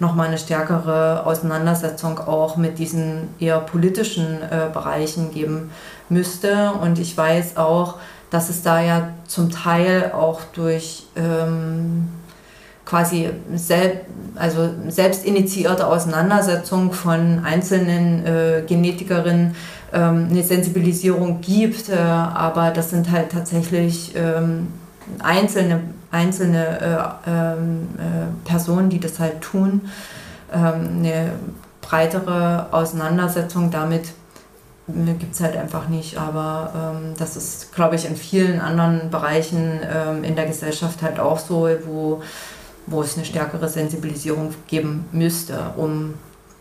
nochmal 0.00 0.26
eine 0.26 0.38
stärkere 0.38 1.24
Auseinandersetzung 1.24 2.18
auch 2.18 2.56
mit 2.56 2.78
diesen 2.80 3.28
eher 3.38 3.60
politischen 3.60 4.42
äh, 4.42 4.68
Bereichen 4.72 5.32
geben 5.32 5.70
müsste. 6.08 6.72
Und 6.72 6.98
ich 6.98 7.16
weiß 7.16 7.56
auch, 7.56 7.94
dass 8.30 8.50
es 8.50 8.62
da 8.62 8.80
ja 8.80 9.08
zum 9.26 9.50
Teil 9.50 10.12
auch 10.12 10.40
durch 10.52 11.04
ähm, 11.16 12.08
quasi 12.84 13.30
sel 13.54 14.00
also 14.36 14.68
selbst 14.88 15.24
initiierte 15.24 15.86
Auseinandersetzung 15.86 16.92
von 16.92 17.40
einzelnen 17.44 18.26
äh, 18.26 18.62
Genetikerinnen 18.66 19.54
ähm, 19.92 20.28
eine 20.30 20.42
Sensibilisierung 20.42 21.40
gibt, 21.40 21.88
äh, 21.88 21.94
aber 21.96 22.70
das 22.70 22.90
sind 22.90 23.10
halt 23.10 23.32
tatsächlich 23.32 24.14
ähm, 24.14 24.68
einzelne, 25.22 25.80
einzelne 26.10 27.18
äh, 27.26 27.30
ähm, 27.30 27.88
äh 27.96 28.48
Personen, 28.48 28.90
die 28.90 29.00
das 29.00 29.18
halt 29.18 29.40
tun. 29.40 29.80
Ähm, 30.52 30.98
eine 30.98 31.30
breitere 31.80 32.66
Auseinandersetzung 32.72 33.70
damit 33.70 34.04
gibt 34.88 35.34
es 35.34 35.40
halt 35.40 35.56
einfach 35.56 35.88
nicht. 35.88 36.18
Aber 36.18 36.94
ähm, 36.96 37.14
das 37.18 37.36
ist, 37.36 37.74
glaube 37.74 37.96
ich, 37.96 38.06
in 38.06 38.16
vielen 38.16 38.60
anderen 38.60 39.10
Bereichen 39.10 39.80
ähm, 39.82 40.24
in 40.24 40.36
der 40.36 40.46
Gesellschaft 40.46 41.02
halt 41.02 41.18
auch 41.18 41.38
so, 41.38 41.68
wo, 41.84 42.22
wo 42.86 43.02
es 43.02 43.16
eine 43.16 43.24
stärkere 43.24 43.68
Sensibilisierung 43.68 44.54
geben 44.68 45.06
müsste, 45.12 45.72
um 45.76 46.14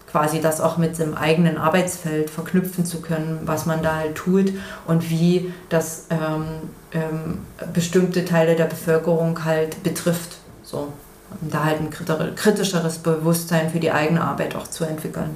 quasi 0.09 0.39
das 0.39 0.61
auch 0.61 0.77
mit 0.77 0.97
dem 0.97 1.13
eigenen 1.13 1.57
Arbeitsfeld 1.57 2.29
verknüpfen 2.29 2.85
zu 2.85 3.01
können, 3.01 3.41
was 3.43 3.65
man 3.65 3.83
da 3.83 3.97
halt 3.97 4.15
tut 4.15 4.53
und 4.87 5.09
wie 5.09 5.53
das 5.69 6.05
ähm, 6.09 6.69
ähm 6.93 7.39
bestimmte 7.73 8.23
Teile 8.23 8.55
der 8.55 8.65
Bevölkerung 8.65 9.43
halt 9.43 9.83
betrifft. 9.83 10.37
So, 10.63 10.93
um 11.41 11.49
da 11.51 11.65
halt 11.65 11.79
ein 11.81 11.89
kritischeres 12.35 12.99
Bewusstsein 12.99 13.69
für 13.69 13.79
die 13.79 13.91
eigene 13.91 14.21
Arbeit 14.21 14.55
auch 14.55 14.67
zu 14.67 14.85
entwickeln. 14.85 15.35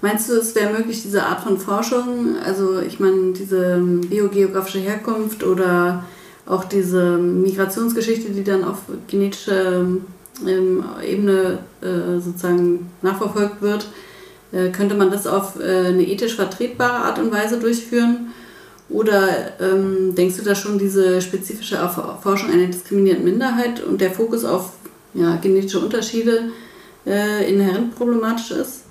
Meinst 0.00 0.28
du, 0.28 0.34
es 0.34 0.54
wäre 0.54 0.72
möglich, 0.72 1.02
diese 1.02 1.24
Art 1.24 1.40
von 1.40 1.58
Forschung, 1.58 2.36
also 2.44 2.80
ich 2.80 3.00
meine, 3.00 3.32
diese 3.32 3.78
biogeografische 3.78 4.78
Herkunft 4.78 5.42
oder 5.42 6.04
auch 6.46 6.64
diese 6.64 7.18
Migrationsgeschichte, 7.18 8.30
die 8.30 8.44
dann 8.44 8.62
auf 8.62 8.78
genetischer 9.08 9.80
ähm, 10.46 10.84
Ebene 11.04 11.58
äh, 11.80 12.20
sozusagen 12.20 12.90
nachverfolgt 13.02 13.60
wird, 13.60 13.88
äh, 14.52 14.70
könnte 14.70 14.94
man 14.94 15.10
das 15.10 15.26
auf 15.26 15.58
äh, 15.60 15.88
eine 15.88 16.06
ethisch 16.06 16.36
vertretbare 16.36 17.04
Art 17.04 17.18
und 17.18 17.32
Weise 17.32 17.58
durchführen? 17.58 18.28
Oder 18.88 19.60
ähm, 19.60 20.14
denkst 20.14 20.36
du, 20.38 20.44
dass 20.44 20.58
schon 20.58 20.78
diese 20.78 21.20
spezifische 21.20 21.76
Erforschung 21.76 22.50
einer 22.50 22.68
diskriminierten 22.68 23.24
Minderheit 23.24 23.82
und 23.82 24.00
der 24.00 24.10
Fokus 24.10 24.44
auf 24.44 24.72
ja, 25.12 25.36
genetische 25.36 25.80
Unterschiede 25.80 26.44
äh, 27.04 27.52
inhärent 27.52 27.94
problematisch 27.96 28.52
ist? 28.52 28.84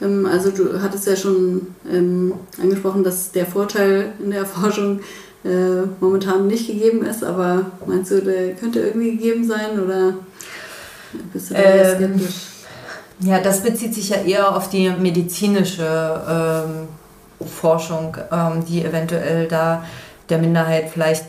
Ähm, 0.00 0.26
also 0.26 0.50
du 0.50 0.80
hattest 0.82 1.06
ja 1.06 1.16
schon 1.16 1.74
ähm, 1.90 2.34
angesprochen, 2.60 3.04
dass 3.04 3.32
der 3.32 3.46
Vorteil 3.46 4.12
in 4.22 4.30
der 4.30 4.46
Forschung 4.46 5.00
äh, 5.44 5.86
momentan 6.00 6.46
nicht 6.46 6.66
gegeben 6.66 7.04
ist, 7.04 7.22
aber 7.22 7.66
meinst 7.86 8.10
du, 8.10 8.20
der 8.20 8.54
könnte 8.54 8.80
irgendwie 8.80 9.12
gegeben 9.12 9.46
sein 9.46 9.80
oder 9.82 10.14
bist 11.32 11.50
du 11.50 11.54
da 11.54 11.60
ähm, 11.60 11.94
skeptisch? 11.96 12.34
Ja, 13.20 13.40
das 13.40 13.62
bezieht 13.62 13.94
sich 13.94 14.10
ja 14.10 14.18
eher 14.18 14.54
auf 14.54 14.68
die 14.68 14.90
medizinische 14.90 16.20
ähm, 16.28 17.46
Forschung, 17.46 18.16
ähm, 18.30 18.64
die 18.66 18.84
eventuell 18.84 19.48
da 19.48 19.84
der 20.28 20.38
Minderheit 20.38 20.90
vielleicht 20.90 21.26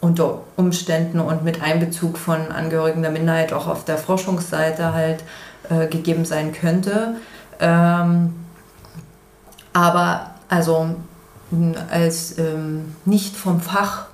unter 0.00 0.42
Umständen 0.56 1.20
und 1.20 1.44
mit 1.44 1.62
Einbezug 1.62 2.18
von 2.18 2.52
Angehörigen 2.52 3.02
der 3.02 3.10
Minderheit 3.10 3.52
auch 3.52 3.66
auf 3.66 3.84
der 3.84 3.98
Forschungsseite 3.98 4.92
halt 4.92 5.24
äh, 5.70 5.86
gegeben 5.86 6.24
sein 6.24 6.52
könnte. 6.52 7.16
Ähm, 7.60 8.34
aber 9.72 10.30
also 10.48 10.96
als 11.90 12.38
ähm, 12.38 12.94
nicht 13.04 13.36
vom 13.36 13.60
Fach, 13.60 14.06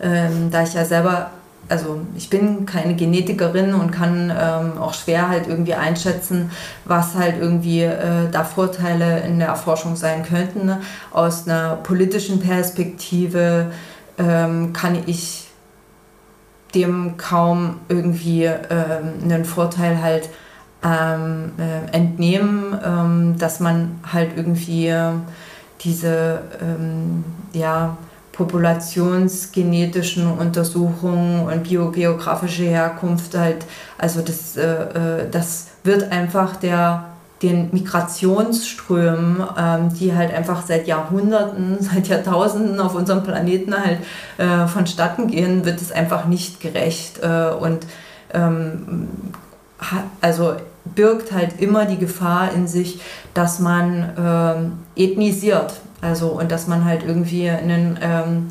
ähm, 0.00 0.50
da 0.50 0.62
ich 0.62 0.74
ja 0.74 0.84
selber, 0.84 1.30
also 1.68 2.00
ich 2.16 2.28
bin 2.28 2.66
keine 2.66 2.94
Genetikerin 2.94 3.74
und 3.74 3.92
kann 3.92 4.32
ähm, 4.36 4.78
auch 4.78 4.94
schwer 4.94 5.28
halt 5.28 5.46
irgendwie 5.46 5.74
einschätzen, 5.74 6.50
was 6.84 7.14
halt 7.14 7.36
irgendwie 7.40 7.82
äh, 7.82 8.28
da 8.30 8.44
Vorteile 8.44 9.20
in 9.20 9.38
der 9.38 9.48
Erforschung 9.48 9.96
sein 9.96 10.24
könnten. 10.24 10.72
Aus 11.12 11.46
einer 11.46 11.76
politischen 11.76 12.40
Perspektive 12.40 13.70
ähm, 14.18 14.72
kann 14.72 14.98
ich 15.06 15.48
dem 16.74 17.16
kaum 17.16 17.80
irgendwie 17.88 18.44
ähm, 18.44 19.20
einen 19.24 19.44
Vorteil 19.44 20.02
halt 20.02 20.28
ähm, 20.84 21.52
äh, 21.58 21.96
entnehmen, 21.96 23.36
dass 23.38 23.60
man 23.60 24.00
halt 24.12 24.30
irgendwie 24.36 24.92
diese 25.80 26.40
ähm, 26.60 27.24
ja, 27.52 27.96
populationsgenetischen 28.32 30.26
Untersuchungen 30.26 31.46
und 31.46 31.64
biogeografische 31.64 32.64
Herkunft 32.64 33.36
halt, 33.36 33.66
also 33.98 34.22
das, 34.22 34.56
äh, 34.56 34.62
äh, 34.62 35.30
das 35.30 35.68
wird 35.84 36.10
einfach 36.10 36.56
der 36.56 37.06
den 37.42 37.70
Migrationsströmen, 37.72 39.42
ähm, 39.58 39.92
die 39.94 40.14
halt 40.14 40.32
einfach 40.32 40.64
seit 40.64 40.86
Jahrhunderten, 40.86 41.78
seit 41.80 42.06
Jahrtausenden 42.06 42.78
auf 42.78 42.94
unserem 42.94 43.24
Planeten 43.24 43.74
halt 43.74 43.98
äh, 44.38 44.68
vonstatten 44.68 45.26
gehen, 45.26 45.64
wird 45.64 45.80
es 45.82 45.90
einfach 45.90 46.26
nicht 46.26 46.60
gerecht. 46.60 47.18
Äh, 47.20 47.50
und 47.50 47.84
ähm, 48.32 49.08
also 50.20 50.54
birgt 50.84 51.32
halt 51.32 51.60
immer 51.60 51.84
die 51.84 51.98
Gefahr 51.98 52.52
in 52.52 52.66
sich, 52.66 53.00
dass 53.34 53.58
man 53.58 54.12
ähm, 54.18 54.72
ethnisiert. 54.96 55.74
Also 56.00 56.28
und 56.28 56.50
dass 56.50 56.66
man 56.66 56.84
halt 56.84 57.04
irgendwie 57.04 57.48
einen 57.48 57.98
ähm, 58.02 58.48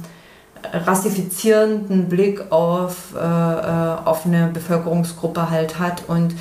rassifizierenden 0.73 2.07
Blick 2.07 2.51
auf, 2.51 3.13
äh, 3.15 3.19
äh, 3.19 3.97
auf 4.05 4.25
eine 4.25 4.47
Bevölkerungsgruppe 4.47 5.49
halt 5.49 5.79
hat 5.79 6.03
und 6.07 6.36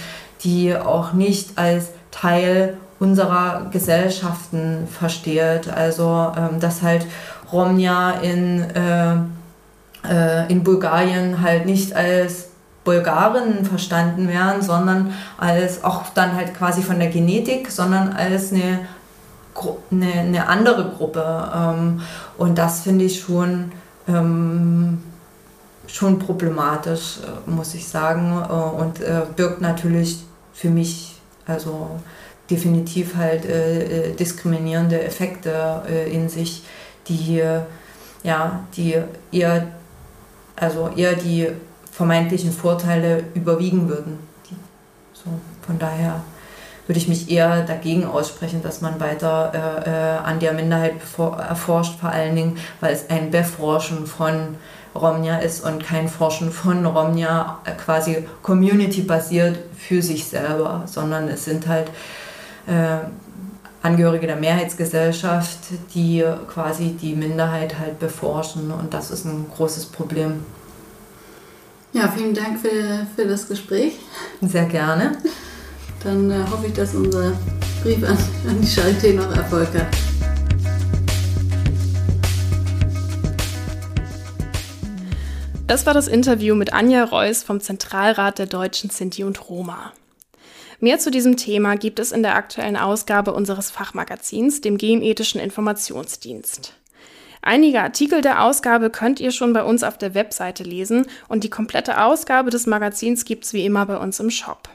die 0.44 0.74
auch 0.76 1.12
nicht 1.12 1.58
als 1.58 1.88
Teil 2.10 2.76
unserer 2.98 3.66
Gesellschaften 3.72 4.86
versteht. 4.86 5.68
Also 5.68 6.32
ähm, 6.36 6.60
dass 6.60 6.82
halt 6.82 7.06
Romja 7.50 8.12
in, 8.12 8.62
äh, 8.70 9.14
äh, 10.08 10.52
in 10.52 10.62
Bulgarien 10.62 11.42
halt 11.42 11.66
nicht 11.66 11.94
als 11.94 12.49
Bulgaren 12.90 13.64
verstanden 13.64 14.26
werden, 14.26 14.62
sondern 14.62 15.14
als 15.38 15.84
auch 15.84 16.08
dann 16.12 16.34
halt 16.34 16.54
quasi 16.54 16.82
von 16.82 16.98
der 16.98 17.08
Genetik, 17.08 17.70
sondern 17.70 18.12
als 18.12 18.52
eine, 18.52 18.80
eine, 19.92 20.12
eine 20.12 20.48
andere 20.48 20.90
Gruppe. 20.90 21.52
Ähm, 21.54 22.00
und 22.36 22.58
das 22.58 22.80
finde 22.80 23.04
ich 23.04 23.20
schon, 23.20 23.70
ähm, 24.08 25.04
schon 25.86 26.18
problematisch, 26.18 27.18
äh, 27.22 27.48
muss 27.48 27.74
ich 27.74 27.86
sagen. 27.86 28.42
Äh, 28.48 28.52
und 28.52 29.00
äh, 29.00 29.22
birgt 29.36 29.60
natürlich 29.60 30.24
für 30.52 30.70
mich 30.70 31.14
also 31.46 31.90
definitiv 32.50 33.14
halt 33.16 33.44
diskriminierende 34.18 35.00
Effekte 35.00 35.82
in 36.12 36.28
sich, 36.28 36.64
die 37.06 37.40
ja, 38.24 38.64
die 38.76 38.96
eher, 39.30 39.68
also 40.56 40.90
eher 40.96 41.14
die 41.14 41.48
vermeintlichen 41.90 42.52
Vorteile 42.52 43.24
überwiegen 43.34 43.88
würden. 43.88 44.18
So, 45.12 45.30
von 45.66 45.78
daher 45.78 46.22
würde 46.86 46.98
ich 46.98 47.08
mich 47.08 47.30
eher 47.30 47.62
dagegen 47.62 48.04
aussprechen, 48.04 48.62
dass 48.62 48.80
man 48.80 48.98
weiter 48.98 49.52
äh, 49.86 49.90
äh, 49.90 50.18
an 50.18 50.40
der 50.40 50.52
Minderheit 50.52 50.94
erforscht, 51.18 52.00
vor 52.00 52.10
allen 52.10 52.34
Dingen, 52.34 52.56
weil 52.80 52.92
es 52.92 53.10
ein 53.10 53.30
Beforschen 53.30 54.06
von 54.06 54.56
Romnia 54.94 55.38
ist 55.38 55.64
und 55.64 55.84
kein 55.84 56.08
Forschen 56.08 56.50
von 56.50 56.84
Romnia 56.84 57.60
äh, 57.64 57.72
quasi 57.72 58.26
community-basiert 58.42 59.58
für 59.78 60.02
sich 60.02 60.24
selber, 60.24 60.82
sondern 60.86 61.28
es 61.28 61.44
sind 61.44 61.68
halt 61.68 61.88
äh, 62.66 62.96
Angehörige 63.82 64.26
der 64.26 64.36
Mehrheitsgesellschaft, 64.36 65.58
die 65.94 66.24
quasi 66.52 66.96
die 67.00 67.14
Minderheit 67.14 67.78
halt 67.78 67.98
beforschen 67.98 68.70
und 68.70 68.92
das 68.92 69.10
ist 69.10 69.24
ein 69.24 69.46
großes 69.56 69.86
Problem. 69.86 70.44
Ja, 71.92 72.08
vielen 72.08 72.34
Dank 72.34 72.60
für, 72.60 73.06
für 73.16 73.26
das 73.26 73.48
Gespräch. 73.48 73.94
Sehr 74.40 74.66
gerne. 74.66 75.18
Dann 76.04 76.30
äh, 76.30 76.44
hoffe 76.48 76.66
ich, 76.66 76.72
dass 76.72 76.94
unser 76.94 77.32
Brief 77.82 78.02
an, 78.04 78.16
an 78.48 78.60
die 78.60 78.66
Charité 78.66 79.12
noch 79.12 79.34
Erfolg 79.36 79.68
hat. 79.74 79.88
Das 85.66 85.86
war 85.86 85.94
das 85.94 86.08
Interview 86.08 86.54
mit 86.54 86.72
Anja 86.72 87.04
Reuss 87.04 87.42
vom 87.42 87.60
Zentralrat 87.60 88.38
der 88.38 88.46
Deutschen 88.46 88.90
Sinti 88.90 89.24
und 89.24 89.48
Roma. 89.48 89.92
Mehr 90.80 90.98
zu 90.98 91.10
diesem 91.10 91.36
Thema 91.36 91.76
gibt 91.76 91.98
es 91.98 92.12
in 92.12 92.22
der 92.22 92.36
aktuellen 92.36 92.76
Ausgabe 92.76 93.32
unseres 93.32 93.70
Fachmagazins, 93.70 94.60
dem 94.60 94.78
Genethischen 94.78 95.40
Informationsdienst. 95.40 96.79
Einige 97.42 97.80
Artikel 97.80 98.20
der 98.20 98.44
Ausgabe 98.44 98.90
könnt 98.90 99.20
ihr 99.20 99.30
schon 99.30 99.52
bei 99.52 99.64
uns 99.64 99.82
auf 99.82 99.96
der 99.96 100.14
Webseite 100.14 100.62
lesen 100.62 101.06
und 101.28 101.44
die 101.44 101.50
komplette 101.50 102.02
Ausgabe 102.02 102.50
des 102.50 102.66
Magazins 102.66 103.24
gibt's 103.24 103.52
wie 103.52 103.64
immer 103.64 103.86
bei 103.86 103.96
uns 103.96 104.20
im 104.20 104.30
Shop. 104.30 104.68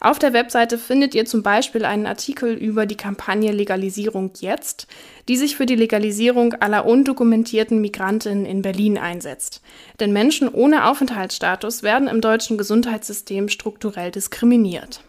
Auf 0.00 0.18
der 0.18 0.32
Webseite 0.32 0.78
findet 0.78 1.14
ihr 1.14 1.26
zum 1.26 1.42
Beispiel 1.44 1.84
einen 1.84 2.06
Artikel 2.06 2.52
über 2.54 2.86
die 2.86 2.96
Kampagne 2.96 3.52
Legalisierung 3.52 4.32
jetzt, 4.40 4.88
die 5.28 5.36
sich 5.36 5.56
für 5.56 5.64
die 5.64 5.76
Legalisierung 5.76 6.54
aller 6.54 6.86
undokumentierten 6.86 7.80
Migrantinnen 7.80 8.44
in 8.44 8.62
Berlin 8.62 8.98
einsetzt. 8.98 9.62
Denn 10.00 10.12
Menschen 10.12 10.48
ohne 10.48 10.88
Aufenthaltsstatus 10.88 11.84
werden 11.84 12.08
im 12.08 12.20
deutschen 12.20 12.58
Gesundheitssystem 12.58 13.48
strukturell 13.48 14.10
diskriminiert. 14.10 15.04